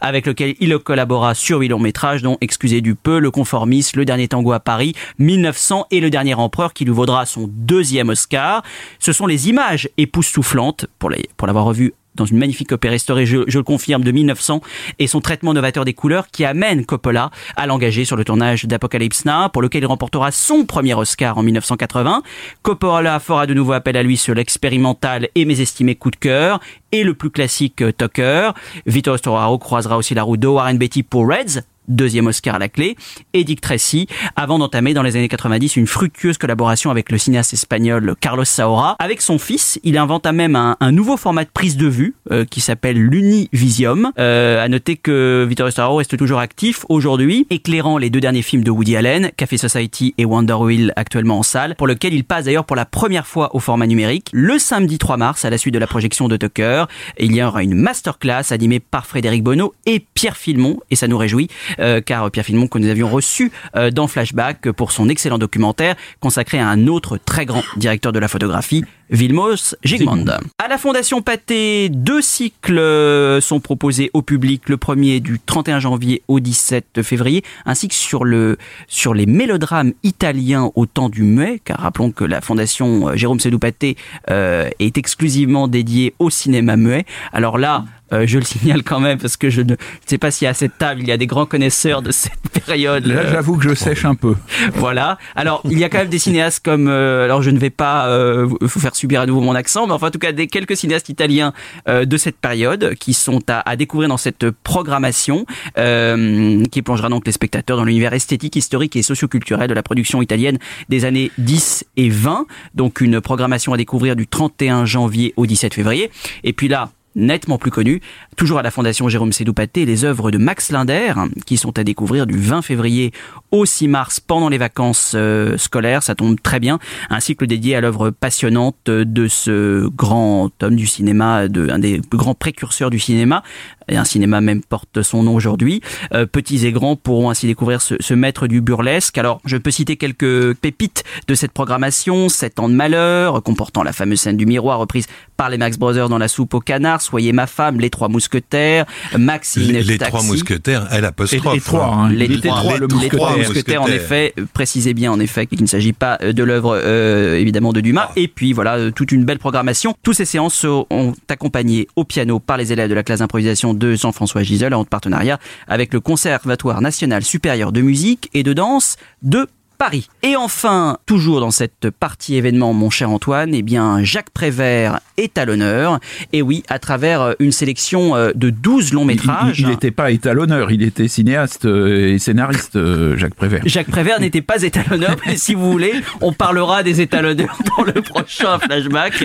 avec 0.00 0.26
lequel 0.26 0.54
il 0.60 0.76
collabora 0.78 1.34
sur 1.34 1.58
huit 1.58 1.68
longs 1.68 1.78
métrages, 1.78 2.22
dont 2.22 2.38
Excusez 2.40 2.80
du 2.80 2.94
peu, 2.94 3.18
Le 3.18 3.30
Conformiste, 3.30 3.96
Le 3.96 4.04
Dernier 4.04 4.28
Tango 4.28 4.52
à 4.52 4.60
Paris, 4.60 4.94
1900 5.18 5.86
et 5.90 6.00
Le 6.00 6.10
Dernier 6.10 6.34
Empereur, 6.34 6.72
qui 6.72 6.84
lui 6.84 6.92
vaudra 6.92 7.26
son 7.26 7.48
deuxième 7.48 8.08
Oscar. 8.08 8.62
Ce 8.98 9.12
sont 9.12 9.26
les 9.26 9.48
images 9.48 9.88
époustouflantes, 9.96 10.86
pour, 10.98 11.10
les, 11.10 11.28
pour 11.36 11.46
l'avoir 11.46 11.64
revu 11.64 11.94
dans 12.18 12.26
une 12.26 12.38
magnifique 12.38 12.72
opéra 12.72 12.88
restaurée, 12.88 13.26
je, 13.26 13.38
le 13.38 13.62
confirme, 13.62 14.02
de 14.02 14.10
1900, 14.10 14.60
et 14.98 15.06
son 15.06 15.20
traitement 15.20 15.54
novateur 15.54 15.84
des 15.84 15.94
couleurs 15.94 16.28
qui 16.28 16.44
amène 16.44 16.84
Coppola 16.84 17.30
à 17.56 17.66
l'engager 17.66 18.04
sur 18.04 18.16
le 18.16 18.24
tournage 18.24 18.64
d'Apocalypse 18.64 19.24
Now, 19.24 19.48
pour 19.52 19.62
lequel 19.62 19.82
il 19.82 19.86
remportera 19.86 20.30
son 20.30 20.64
premier 20.64 20.94
Oscar 20.94 21.38
en 21.38 21.42
1980. 21.42 22.22
Coppola 22.62 23.20
fera 23.20 23.46
de 23.46 23.54
nouveau 23.54 23.72
appel 23.72 23.96
à 23.96 24.02
lui 24.02 24.16
sur 24.16 24.34
l'expérimental 24.34 25.28
et 25.34 25.44
mésestimé 25.44 25.94
coup 25.94 26.10
de 26.10 26.16
cœur, 26.16 26.60
et 26.92 27.04
le 27.04 27.14
plus 27.14 27.30
classique 27.30 27.82
Tucker. 27.96 28.50
Vito 28.86 29.16
Storaro 29.16 29.58
croisera 29.58 29.96
aussi 29.96 30.14
la 30.14 30.22
route 30.22 30.40
de 30.40 30.46
Warren 30.46 30.78
Beatty 30.78 31.02
pour 31.02 31.28
Reds, 31.28 31.62
deuxième 31.88 32.26
Oscar 32.26 32.54
à 32.54 32.58
la 32.58 32.68
clé, 32.68 32.96
et 33.32 33.44
Dick 33.44 33.60
Tracy, 33.60 34.06
avant 34.36 34.58
d'entamer 34.58 34.94
dans 34.94 35.02
les 35.02 35.16
années 35.16 35.28
90 35.28 35.76
une 35.76 35.86
fructueuse 35.86 36.38
collaboration 36.38 36.90
avec 36.90 37.10
le 37.10 37.18
cinéaste 37.18 37.52
espagnol 37.52 38.14
Carlos 38.20 38.44
Saura. 38.44 38.96
Avec 38.98 39.20
son 39.20 39.38
fils, 39.38 39.80
il 39.82 39.98
inventa 39.98 40.32
même 40.32 40.56
un, 40.56 40.76
un 40.80 40.92
nouveau 40.92 41.16
format 41.16 41.44
de 41.44 41.50
prise 41.50 41.76
de 41.76 41.86
vue 41.86 42.14
euh, 42.30 42.44
qui 42.44 42.60
s'appelle 42.60 42.98
l'Univisium. 42.98 44.12
Euh, 44.18 44.62
à 44.62 44.68
noter 44.68 44.96
que 44.96 45.46
Vittorio 45.48 45.70
Storaro 45.70 45.96
reste 45.96 46.16
toujours 46.16 46.38
actif 46.38 46.84
aujourd'hui, 46.88 47.46
éclairant 47.50 47.98
les 47.98 48.10
deux 48.10 48.20
derniers 48.20 48.42
films 48.42 48.64
de 48.64 48.70
Woody 48.70 48.96
Allen, 48.96 49.30
Café 49.36 49.56
Society 49.56 50.14
et 50.18 50.24
Wonder 50.24 50.54
Wheel 50.54 50.92
actuellement 50.96 51.38
en 51.38 51.42
salle, 51.42 51.74
pour 51.76 51.86
lequel 51.86 52.14
il 52.14 52.24
passe 52.24 52.44
d'ailleurs 52.44 52.64
pour 52.64 52.76
la 52.76 52.84
première 52.84 53.26
fois 53.26 53.54
au 53.54 53.60
format 53.60 53.86
numérique. 53.86 54.28
Le 54.32 54.58
samedi 54.58 54.98
3 54.98 55.16
mars, 55.16 55.44
à 55.44 55.50
la 55.50 55.58
suite 55.58 55.74
de 55.74 55.78
la 55.78 55.86
projection 55.86 56.28
de 56.28 56.36
Tucker, 56.36 56.84
il 57.18 57.34
y 57.34 57.42
aura 57.42 57.62
une 57.62 57.74
masterclass 57.74 58.52
animée 58.52 58.80
par 58.80 59.06
Frédéric 59.06 59.42
Bonneau 59.42 59.74
et 59.86 60.04
Pierre 60.14 60.36
Filmon, 60.36 60.78
et 60.90 60.96
ça 60.96 61.08
nous 61.08 61.18
réjouit. 61.18 61.48
Euh, 61.80 62.00
car 62.00 62.30
Pierre 62.30 62.44
Filmon 62.44 62.66
que 62.66 62.78
nous 62.78 62.88
avions 62.88 63.08
reçu 63.08 63.52
euh, 63.76 63.90
dans 63.90 64.08
Flashback 64.08 64.70
pour 64.72 64.92
son 64.92 65.08
excellent 65.08 65.38
documentaire 65.38 65.96
consacré 66.20 66.58
à 66.58 66.68
un 66.68 66.86
autre 66.86 67.18
très 67.18 67.46
grand 67.46 67.62
directeur 67.76 68.12
de 68.12 68.18
la 68.18 68.28
photographie, 68.28 68.84
Vilmos 69.10 69.74
Gigmond. 69.84 70.24
À 70.58 70.68
la 70.68 70.78
Fondation 70.78 71.22
Pathé, 71.22 71.88
deux 71.88 72.22
cycles 72.22 73.40
sont 73.40 73.60
proposés 73.60 74.10
au 74.12 74.22
public. 74.22 74.68
Le 74.68 74.76
premier 74.76 75.20
du 75.20 75.40
31 75.44 75.80
janvier 75.80 76.22
au 76.28 76.40
17 76.40 77.02
février, 77.02 77.42
ainsi 77.64 77.88
que 77.88 77.94
sur 77.94 78.24
le 78.24 78.56
sur 78.86 79.14
les 79.14 79.26
mélodrames 79.26 79.92
italiens 80.02 80.70
au 80.74 80.86
temps 80.86 81.08
du 81.08 81.22
muet, 81.22 81.60
car 81.64 81.78
rappelons 81.78 82.10
que 82.10 82.24
la 82.24 82.40
Fondation 82.40 83.16
Jérôme 83.16 83.40
Sédou 83.40 83.58
Pathé 83.58 83.96
euh, 84.30 84.68
est 84.78 84.98
exclusivement 84.98 85.68
dédiée 85.68 86.14
au 86.18 86.30
cinéma 86.30 86.76
muet. 86.76 87.04
Alors 87.32 87.58
là, 87.58 87.84
euh, 88.12 88.24
je 88.26 88.38
le 88.38 88.44
signale 88.44 88.82
quand 88.82 89.00
même 89.00 89.18
parce 89.18 89.36
que 89.36 89.50
je 89.50 89.60
ne 89.60 89.74
sais 90.06 90.16
pas 90.18 90.30
si 90.30 90.46
à 90.46 90.54
cette 90.54 90.78
table 90.78 91.02
il 91.02 91.08
y 91.08 91.12
a 91.12 91.16
des 91.16 91.26
grands 91.26 91.44
connaisseurs 91.46 92.00
de 92.00 92.10
cette 92.10 92.32
période. 92.64 93.06
Là, 93.06 93.26
j'avoue 93.26 93.56
que 93.56 93.68
je 93.68 93.74
sèche 93.74 94.04
un 94.04 94.14
peu. 94.14 94.34
Voilà. 94.74 95.18
Alors, 95.36 95.60
il 95.64 95.78
y 95.78 95.84
a 95.84 95.88
quand 95.88 95.98
même 95.98 96.08
des 96.08 96.18
cinéastes 96.18 96.64
comme, 96.64 96.88
euh, 96.88 97.24
alors 97.24 97.42
je 97.42 97.50
ne 97.50 97.58
vais 97.58 97.70
pas 97.70 98.08
euh, 98.08 98.46
vous 98.46 98.80
faire 98.80 98.96
subir 98.98 99.20
à 99.20 99.26
nouveau 99.26 99.40
mon 99.40 99.54
accent, 99.54 99.86
mais 99.86 99.92
enfin 99.92 100.08
en 100.08 100.10
tout 100.10 100.18
cas 100.18 100.32
des 100.32 100.46
quelques 100.46 100.76
cinéastes 100.76 101.08
italiens 101.08 101.52
euh, 101.88 102.04
de 102.04 102.16
cette 102.16 102.36
période 102.36 102.94
qui 102.96 103.14
sont 103.14 103.40
à, 103.48 103.76
découvrir 103.76 104.08
dans 104.08 104.16
cette 104.16 104.50
programmation 104.50 105.46
euh, 105.78 106.64
qui 106.70 106.82
plongera 106.82 107.08
donc 107.08 107.26
les 107.26 107.32
spectateurs 107.32 107.76
dans 107.76 107.84
l'univers 107.84 108.12
esthétique, 108.12 108.56
historique 108.56 108.96
et 108.96 109.02
socioculturel 109.02 109.68
de 109.68 109.74
la 109.74 109.82
production 109.82 110.20
italienne 110.20 110.58
des 110.88 111.04
années 111.04 111.30
10 111.38 111.84
et 111.96 112.10
20. 112.10 112.46
Donc 112.74 113.00
une 113.00 113.20
programmation 113.20 113.72
à 113.72 113.76
découvrir 113.76 114.16
du 114.16 114.26
31 114.26 114.84
janvier 114.84 115.32
au 115.36 115.46
17 115.46 115.74
février. 115.74 116.10
Et 116.44 116.52
puis 116.52 116.68
là, 116.68 116.90
nettement 117.18 117.58
plus 117.58 117.70
connu, 117.70 118.00
toujours 118.36 118.58
à 118.58 118.62
la 118.62 118.70
Fondation 118.70 119.08
Jérôme 119.08 119.32
Sédou 119.32 119.52
Pathé, 119.52 119.84
les 119.84 120.04
œuvres 120.04 120.30
de 120.30 120.38
Max 120.38 120.70
Linder, 120.70 121.12
qui 121.44 121.56
sont 121.56 121.78
à 121.78 121.84
découvrir 121.84 122.26
du 122.26 122.38
20 122.38 122.62
février 122.62 123.12
au 123.50 123.66
6 123.66 123.88
mars 123.88 124.20
pendant 124.20 124.48
les 124.48 124.58
vacances 124.58 125.12
euh, 125.14 125.56
scolaires, 125.58 126.02
ça 126.02 126.14
tombe 126.14 126.40
très 126.40 126.60
bien, 126.60 126.78
un 127.10 127.20
cycle 127.20 127.46
dédié 127.46 127.76
à 127.76 127.80
l'œuvre 127.80 128.10
passionnante 128.10 128.76
de 128.86 129.28
ce 129.28 129.88
grand 129.88 130.50
homme 130.62 130.76
du 130.76 130.86
cinéma, 130.86 131.48
de, 131.48 131.68
un 131.68 131.78
des 131.78 132.00
plus 132.00 132.18
grands 132.18 132.34
précurseurs 132.34 132.90
du 132.90 132.98
cinéma, 132.98 133.42
et 133.88 133.96
un 133.96 134.04
cinéma 134.04 134.40
même 134.40 134.62
porte 134.62 135.02
son 135.02 135.22
nom 135.22 135.34
aujourd'hui. 135.34 135.80
Euh, 136.12 136.26
petits 136.26 136.66
et 136.66 136.72
grands 136.72 136.96
pourront 136.96 137.30
ainsi 137.30 137.46
découvrir 137.46 137.80
ce, 137.82 137.94
ce, 138.00 138.14
maître 138.14 138.46
du 138.46 138.60
burlesque. 138.60 139.16
Alors, 139.18 139.40
je 139.44 139.56
peux 139.56 139.70
citer 139.70 139.96
quelques 139.96 140.54
pépites 140.54 141.04
de 141.26 141.34
cette 141.34 141.52
programmation. 141.52 142.28
Sept 142.28 142.58
ans 142.60 142.68
de 142.68 142.74
malheur, 142.74 143.42
comportant 143.42 143.82
la 143.82 143.92
fameuse 143.92 144.20
scène 144.20 144.36
du 144.36 144.46
miroir 144.46 144.78
reprise 144.78 145.06
par 145.36 145.50
les 145.50 145.58
Max 145.58 145.78
Brothers 145.78 146.08
dans 146.08 146.18
la 146.18 146.28
soupe 146.28 146.54
au 146.54 146.60
canard, 146.60 147.00
Soyez 147.00 147.32
ma 147.32 147.46
femme, 147.46 147.78
Les 147.78 147.90
Trois 147.90 148.08
Mousquetaires, 148.08 148.86
Maxine 149.16 149.72
Les, 149.72 149.82
les 149.82 149.98
Taxi. 149.98 150.12
Trois 150.12 150.24
Mousquetaires, 150.24 150.88
elle 150.90 151.04
apostrophe. 151.04 151.54
Les, 151.54 151.60
trois, 151.60 151.86
hein. 151.86 152.10
les, 152.10 152.26
les, 152.26 152.40
trois, 152.40 152.56
trois, 152.56 152.72
les, 152.74 152.78
le 152.80 152.88
les 153.00 153.08
trois 153.08 153.36
mousquetaires, 153.36 153.82
en 153.82 153.86
effet, 153.86 154.34
précisez 154.52 154.94
bien 154.94 155.12
en 155.12 155.20
effet 155.20 155.46
qu'il 155.46 155.62
ne 155.62 155.66
s'agit 155.66 155.92
pas 155.92 156.18
de 156.18 156.42
l'œuvre 156.42 156.80
euh, 156.82 157.38
évidemment 157.38 157.72
de 157.72 157.80
Dumas. 157.80 158.10
Et 158.16 158.26
puis 158.26 158.52
voilà, 158.52 158.90
toute 158.90 159.12
une 159.12 159.24
belle 159.24 159.38
programmation. 159.38 159.94
Toutes 160.02 160.16
ces 160.16 160.24
séances 160.24 160.54
sont 160.54 160.86
accompagnées 161.28 161.86
au 161.94 162.04
piano 162.04 162.40
par 162.40 162.56
les 162.56 162.72
élèves 162.72 162.90
de 162.90 162.94
la 162.94 163.04
classe 163.04 163.20
d'improvisation 163.20 163.74
de 163.78 163.94
Jean-François 163.94 164.42
Giselle 164.42 164.74
en 164.74 164.84
partenariat 164.84 165.38
avec 165.66 165.92
le 165.92 166.00
Conservatoire 166.00 166.80
national 166.80 167.22
supérieur 167.22 167.72
de 167.72 167.80
musique 167.80 168.28
et 168.34 168.42
de 168.42 168.52
danse 168.52 168.96
de 169.22 169.48
Paris. 169.78 170.08
Et 170.22 170.36
enfin, 170.36 170.98
toujours 171.06 171.40
dans 171.40 171.50
cette 171.50 171.90
partie 171.90 172.36
événement, 172.36 172.72
mon 172.72 172.90
cher 172.90 173.10
Antoine, 173.10 173.54
eh 173.54 173.62
bien, 173.62 174.02
Jacques 174.02 174.30
Prévert 174.30 175.00
est 175.16 175.38
à 175.38 175.44
l'honneur. 175.44 176.00
Et 176.32 176.42
oui, 176.42 176.62
à 176.68 176.78
travers 176.78 177.34
une 177.38 177.52
sélection 177.52 178.14
de 178.34 178.50
12 178.50 178.92
longs 178.92 179.04
métrages. 179.04 179.60
Il 179.60 179.68
n'était 179.68 179.90
pas 179.90 180.10
étalonneur, 180.10 180.70
il 180.70 180.82
était 180.82 181.08
cinéaste 181.08 181.64
et 181.64 182.18
scénariste, 182.18 182.78
Jacques 183.16 183.34
Prévert. 183.34 183.62
Jacques 183.64 183.88
Prévert 183.90 184.20
n'était 184.20 184.42
pas 184.42 184.62
étalonneur, 184.62 185.16
mais 185.26 185.36
si 185.36 185.54
vous 185.54 185.70
voulez, 185.70 185.92
on 186.20 186.32
parlera 186.32 186.82
des 186.82 187.00
étalonneurs 187.00 187.58
dans 187.76 187.84
le 187.84 187.92
prochain 187.92 188.58
flashback. 188.58 189.24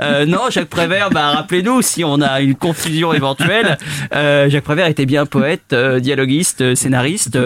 Euh, 0.00 0.26
non, 0.26 0.50
Jacques 0.50 0.68
Prévert, 0.68 1.10
bah, 1.10 1.30
rappelez-nous, 1.30 1.82
si 1.82 2.04
on 2.04 2.20
a 2.20 2.40
une 2.40 2.54
confusion 2.54 3.12
éventuelle, 3.12 3.78
euh, 4.14 4.48
Jacques 4.48 4.64
Prévert 4.64 4.86
était 4.86 5.06
bien 5.06 5.26
poète, 5.26 5.72
euh, 5.72 6.00
dialoguiste, 6.00 6.74
scénariste. 6.74 7.38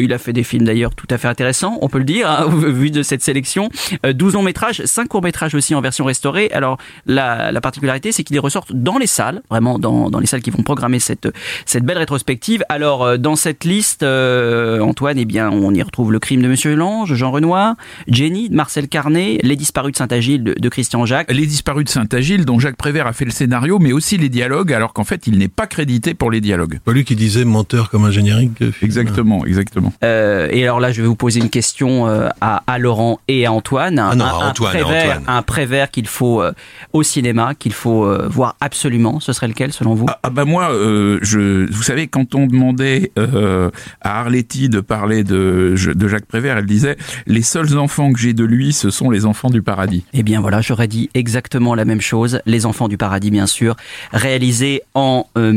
il 0.00 0.12
a 0.12 0.18
fait 0.18 0.32
des 0.32 0.44
films 0.44 0.64
d'ailleurs 0.64 0.94
tout 0.94 1.06
à 1.10 1.18
fait 1.18 1.28
intéressants 1.28 1.75
on 1.80 1.88
peut 1.88 1.98
le 1.98 2.04
dire, 2.04 2.30
hein, 2.30 2.48
vu 2.50 2.90
de 2.90 3.02
cette 3.02 3.22
sélection. 3.22 3.68
12 4.04 4.34
longs 4.34 4.42
métrages, 4.42 4.82
5 4.84 5.08
courts 5.08 5.22
métrages 5.22 5.54
aussi 5.54 5.74
en 5.74 5.80
version 5.80 6.04
restaurée. 6.04 6.50
Alors 6.52 6.78
la, 7.06 7.52
la 7.52 7.60
particularité, 7.60 8.12
c'est 8.12 8.24
qu'ils 8.24 8.40
ressortent 8.40 8.72
dans 8.72 8.98
les 8.98 9.06
salles, 9.06 9.42
vraiment 9.50 9.78
dans, 9.78 10.10
dans, 10.10 10.18
les 10.18 10.26
salles 10.26 10.42
qui 10.42 10.50
vont 10.50 10.62
programmer 10.62 10.98
cette, 10.98 11.28
cette 11.64 11.84
belle 11.84 11.98
rétrospective. 11.98 12.64
Alors 12.68 13.18
dans 13.18 13.36
cette 13.36 13.64
liste, 13.64 14.02
euh, 14.02 14.80
Antoine, 14.80 15.18
eh 15.18 15.24
bien, 15.24 15.50
on 15.50 15.72
y 15.74 15.82
retrouve 15.82 16.12
Le 16.12 16.18
crime 16.18 16.42
de 16.42 16.48
Monsieur 16.48 16.74
Lange, 16.74 17.14
Jean 17.14 17.30
Renoir, 17.30 17.76
Jenny, 18.08 18.48
Marcel 18.50 18.88
Carnet, 18.88 19.38
Les 19.42 19.56
disparus 19.56 19.92
de 19.92 19.96
Saint-Agile 19.96 20.44
de, 20.44 20.54
de, 20.54 20.68
Christian 20.68 21.04
Jacques. 21.06 21.30
Les 21.30 21.46
disparus 21.46 21.84
de 21.84 21.90
Saint-Agile, 21.90 22.44
dont 22.44 22.58
Jacques 22.58 22.76
Prévert 22.76 23.06
a 23.06 23.12
fait 23.12 23.24
le 23.24 23.30
scénario, 23.30 23.78
mais 23.78 23.92
aussi 23.92 24.16
les 24.16 24.28
dialogues, 24.28 24.72
alors 24.72 24.92
qu'en 24.92 25.04
fait, 25.04 25.26
il 25.26 25.38
n'est 25.38 25.48
pas 25.48 25.66
crédité 25.66 26.14
pour 26.14 26.30
les 26.30 26.40
dialogues. 26.40 26.78
Pas 26.84 26.92
lui 26.92 27.04
qui 27.04 27.16
disait 27.16 27.44
menteur 27.44 27.90
comme 27.90 28.04
un 28.04 28.10
générique. 28.10 28.62
Exactement, 28.82 29.44
exactement. 29.44 29.92
Euh, 30.02 30.48
et 30.50 30.62
alors 30.64 30.80
là, 30.80 30.92
je 30.92 31.02
vais 31.02 31.08
vous 31.08 31.16
poser 31.16 31.40
une 31.40 31.50
question 31.50 31.65
question 31.66 32.06
euh, 32.06 32.28
à, 32.40 32.62
à 32.66 32.78
Laurent 32.78 33.18
et 33.26 33.44
à 33.44 33.52
Antoine. 33.52 33.98
Ah 33.98 34.14
non, 34.14 34.24
un, 34.24 34.52
prévert, 34.52 34.86
Antoine. 34.86 35.24
un 35.26 35.42
prévert 35.42 35.90
qu'il 35.90 36.06
faut 36.06 36.40
euh, 36.40 36.52
au 36.92 37.02
cinéma, 37.02 37.54
qu'il 37.54 37.72
faut 37.72 38.04
euh, 38.04 38.28
voir 38.30 38.54
absolument. 38.60 39.18
Ce 39.18 39.32
serait 39.32 39.48
lequel 39.48 39.72
selon 39.72 39.94
vous? 39.94 40.06
Ah 40.22 40.30
bah 40.30 40.44
moi, 40.44 40.70
euh, 40.70 41.18
je, 41.22 41.70
vous 41.72 41.82
savez, 41.82 42.06
quand 42.06 42.34
on 42.36 42.46
demandait 42.46 43.10
euh, 43.18 43.70
à 44.00 44.20
Arletty 44.20 44.68
de 44.68 44.80
parler 44.80 45.24
de, 45.24 45.74
de 45.92 46.08
Jacques 46.08 46.26
Prévert, 46.26 46.56
elle 46.56 46.66
disait 46.66 46.96
les 47.26 47.42
seuls 47.42 47.76
enfants 47.76 48.12
que 48.12 48.18
j'ai 48.20 48.32
de 48.32 48.44
lui, 48.44 48.72
ce 48.72 48.90
sont 48.90 49.10
les 49.10 49.26
enfants 49.26 49.50
du 49.50 49.62
paradis. 49.62 50.04
Eh 50.12 50.22
bien 50.22 50.40
voilà, 50.40 50.60
j'aurais 50.60 50.88
dit 50.88 51.10
exactement 51.14 51.74
la 51.74 51.84
même 51.84 52.00
chose. 52.00 52.40
Les 52.46 52.64
Enfants 52.64 52.88
du 52.88 52.96
Paradis, 52.96 53.30
bien 53.32 53.46
sûr, 53.46 53.74
réalisé 54.12 54.82
en 54.94 55.26
euh, 55.36 55.52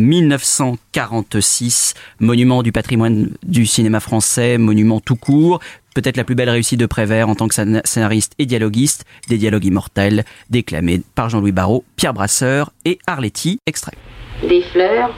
1946, 0.96 1.94
monument 2.20 2.64
du 2.64 2.72
patrimoine 2.72 3.30
du 3.44 3.66
cinéma 3.66 4.00
français, 4.00 4.58
monument 4.58 5.00
tout 5.00 5.16
court. 5.16 5.60
Peut-être 5.94 6.18
la 6.18 6.24
plus 6.24 6.36
belle 6.36 6.50
réussite 6.50 6.80
de 6.80 6.86
Prévert 6.86 7.30
en 7.30 7.36
tant 7.36 7.48
que 7.48 7.54
scén- 7.56 7.82
scénariste 7.86 8.34
et 8.40 8.46
dialoguiste, 8.46 9.06
des 9.28 9.38
dialogues 9.38 9.66
immortels, 9.66 10.24
déclamés 10.50 11.02
par 11.16 11.30
Jean-Louis 11.30 11.52
Barrault, 11.52 11.84
Pierre 11.96 12.14
Brasseur 12.14 12.72
et 12.86 13.00
Arletty, 13.08 13.60
extrait. 13.68 13.94
Des 14.48 14.62
fleurs, 14.62 15.12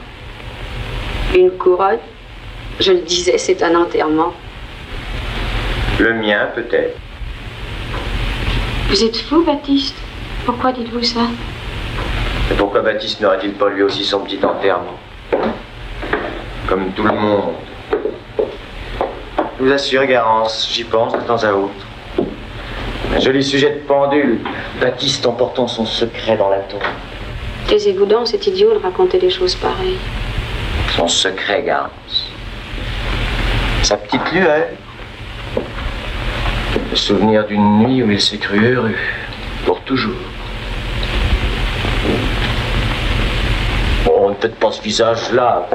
une 1.34 1.50
couronne. 1.52 1.98
Je 2.80 2.92
le 2.92 3.00
disais, 3.02 3.38
c'est 3.38 3.62
un 3.62 3.74
enterrement. 3.74 4.32
Le 6.00 6.14
mien, 6.14 6.48
peut-être. 6.54 6.98
Vous 8.88 9.04
êtes 9.04 9.16
fou, 9.16 9.42
Baptiste 9.44 9.94
Pourquoi 10.44 10.72
dites-vous 10.72 11.02
ça? 11.02 11.28
Et 12.50 12.54
pourquoi 12.54 12.80
Baptiste 12.82 13.20
n'aurait-il 13.20 13.52
pas 13.52 13.70
lui 13.70 13.82
aussi 13.82 14.04
son 14.04 14.20
petit 14.20 14.44
enterrement? 14.44 14.98
Comme 16.72 16.90
tout 16.92 17.02
le 17.02 17.12
monde. 17.12 17.52
Je 19.58 19.62
vous 19.62 19.70
assure, 19.70 20.06
Garance, 20.06 20.70
j'y 20.72 20.84
pense 20.84 21.12
de 21.12 21.18
temps 21.18 21.44
à 21.44 21.52
autre. 21.52 21.86
Un 23.14 23.20
joli 23.20 23.44
sujet 23.44 23.72
de 23.72 23.80
pendule. 23.80 24.38
Baptiste 24.80 25.26
emportant 25.26 25.68
son 25.68 25.84
secret 25.84 26.34
dans 26.38 26.48
la 26.48 26.60
tombe. 26.60 26.80
Taisez-vous 27.68 28.06
donc, 28.06 28.26
c'est 28.26 28.46
idiot 28.46 28.72
de 28.72 28.78
raconter 28.78 29.18
des 29.18 29.28
choses 29.28 29.54
pareilles. 29.54 29.98
Son 30.96 31.06
secret, 31.08 31.62
Garance. 31.62 32.30
Sa 33.82 33.98
petite 33.98 34.32
lueur. 34.32 34.68
Le 36.88 36.96
souvenir 36.96 37.46
d'une 37.46 37.80
nuit 37.80 38.02
où 38.02 38.10
il 38.10 38.18
s'est 38.18 38.38
cru 38.38 38.72
heureux. 38.72 38.96
Pour 39.66 39.78
toujours. 39.82 40.14
Bon, 44.06 44.32
peut-être 44.32 44.56
pas 44.56 44.72
ce 44.72 44.80
visage-là. 44.80 45.68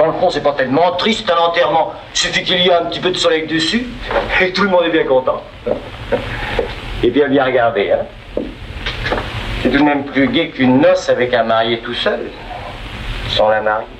Dans 0.00 0.06
le 0.06 0.12
fond, 0.14 0.30
c'est 0.30 0.42
pas 0.42 0.54
tellement 0.54 0.92
triste 0.92 1.30
un 1.30 1.36
enterrement. 1.36 1.92
Il 2.14 2.18
suffit 2.18 2.42
qu'il 2.42 2.58
y 2.58 2.68
ait 2.68 2.72
un 2.72 2.86
petit 2.86 3.00
peu 3.00 3.10
de 3.10 3.18
soleil 3.18 3.46
dessus 3.46 3.86
et 4.40 4.50
tout 4.50 4.62
le 4.62 4.70
monde 4.70 4.84
est 4.86 4.90
bien 4.90 5.04
content. 5.04 5.42
Et 7.02 7.10
bien 7.10 7.28
bien 7.28 7.44
regardé, 7.44 7.92
hein. 7.92 8.06
C'est 9.62 9.68
tout 9.68 9.76
de 9.76 9.82
même 9.82 10.06
plus 10.06 10.26
gai 10.28 10.48
qu'une 10.48 10.80
noce 10.80 11.10
avec 11.10 11.34
un 11.34 11.42
marié 11.42 11.80
tout 11.80 11.92
seul, 11.92 12.30
sans 13.28 13.50
la 13.50 13.60
mariée. 13.60 13.99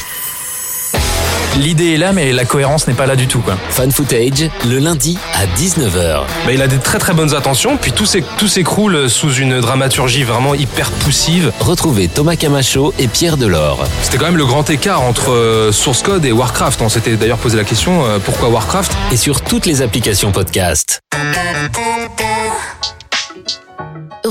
L'idée 1.57 1.93
est 1.93 1.97
là, 1.97 2.13
mais 2.13 2.31
la 2.31 2.45
cohérence 2.45 2.87
n'est 2.87 2.93
pas 2.93 3.05
là 3.05 3.15
du 3.15 3.27
tout. 3.27 3.39
Quoi. 3.39 3.57
Fan 3.69 3.91
Footage, 3.91 4.49
le 4.67 4.79
lundi 4.79 5.17
à 5.35 5.45
19h. 5.59 6.21
Bah, 6.45 6.51
il 6.53 6.61
a 6.61 6.67
des 6.67 6.77
très 6.77 6.97
très 6.97 7.13
bonnes 7.13 7.35
intentions, 7.35 7.77
puis 7.77 7.91
tout 7.91 8.05
s'éc- 8.05 8.23
tout 8.37 8.47
s'écroule 8.47 9.09
sous 9.09 9.33
une 9.33 9.59
dramaturgie 9.59 10.23
vraiment 10.23 10.55
hyper 10.55 10.89
poussive. 10.91 11.51
Retrouvez 11.59 12.07
Thomas 12.07 12.35
Camacho 12.37 12.93
et 12.99 13.07
Pierre 13.07 13.35
Delors. 13.37 13.85
C'était 14.01 14.17
quand 14.17 14.25
même 14.25 14.37
le 14.37 14.45
grand 14.45 14.69
écart 14.69 15.01
entre 15.01 15.31
euh, 15.31 15.71
Source 15.71 16.01
Code 16.03 16.25
et 16.25 16.31
Warcraft. 16.31 16.81
On 16.81 16.89
s'était 16.89 17.15
d'ailleurs 17.17 17.37
posé 17.37 17.57
la 17.57 17.63
question 17.65 18.05
euh, 18.05 18.17
pourquoi 18.23 18.49
Warcraft? 18.49 18.93
Et 19.11 19.17
sur 19.17 19.41
toutes 19.41 19.65
les 19.65 19.81
applications 19.81 20.31
podcast. 20.31 20.99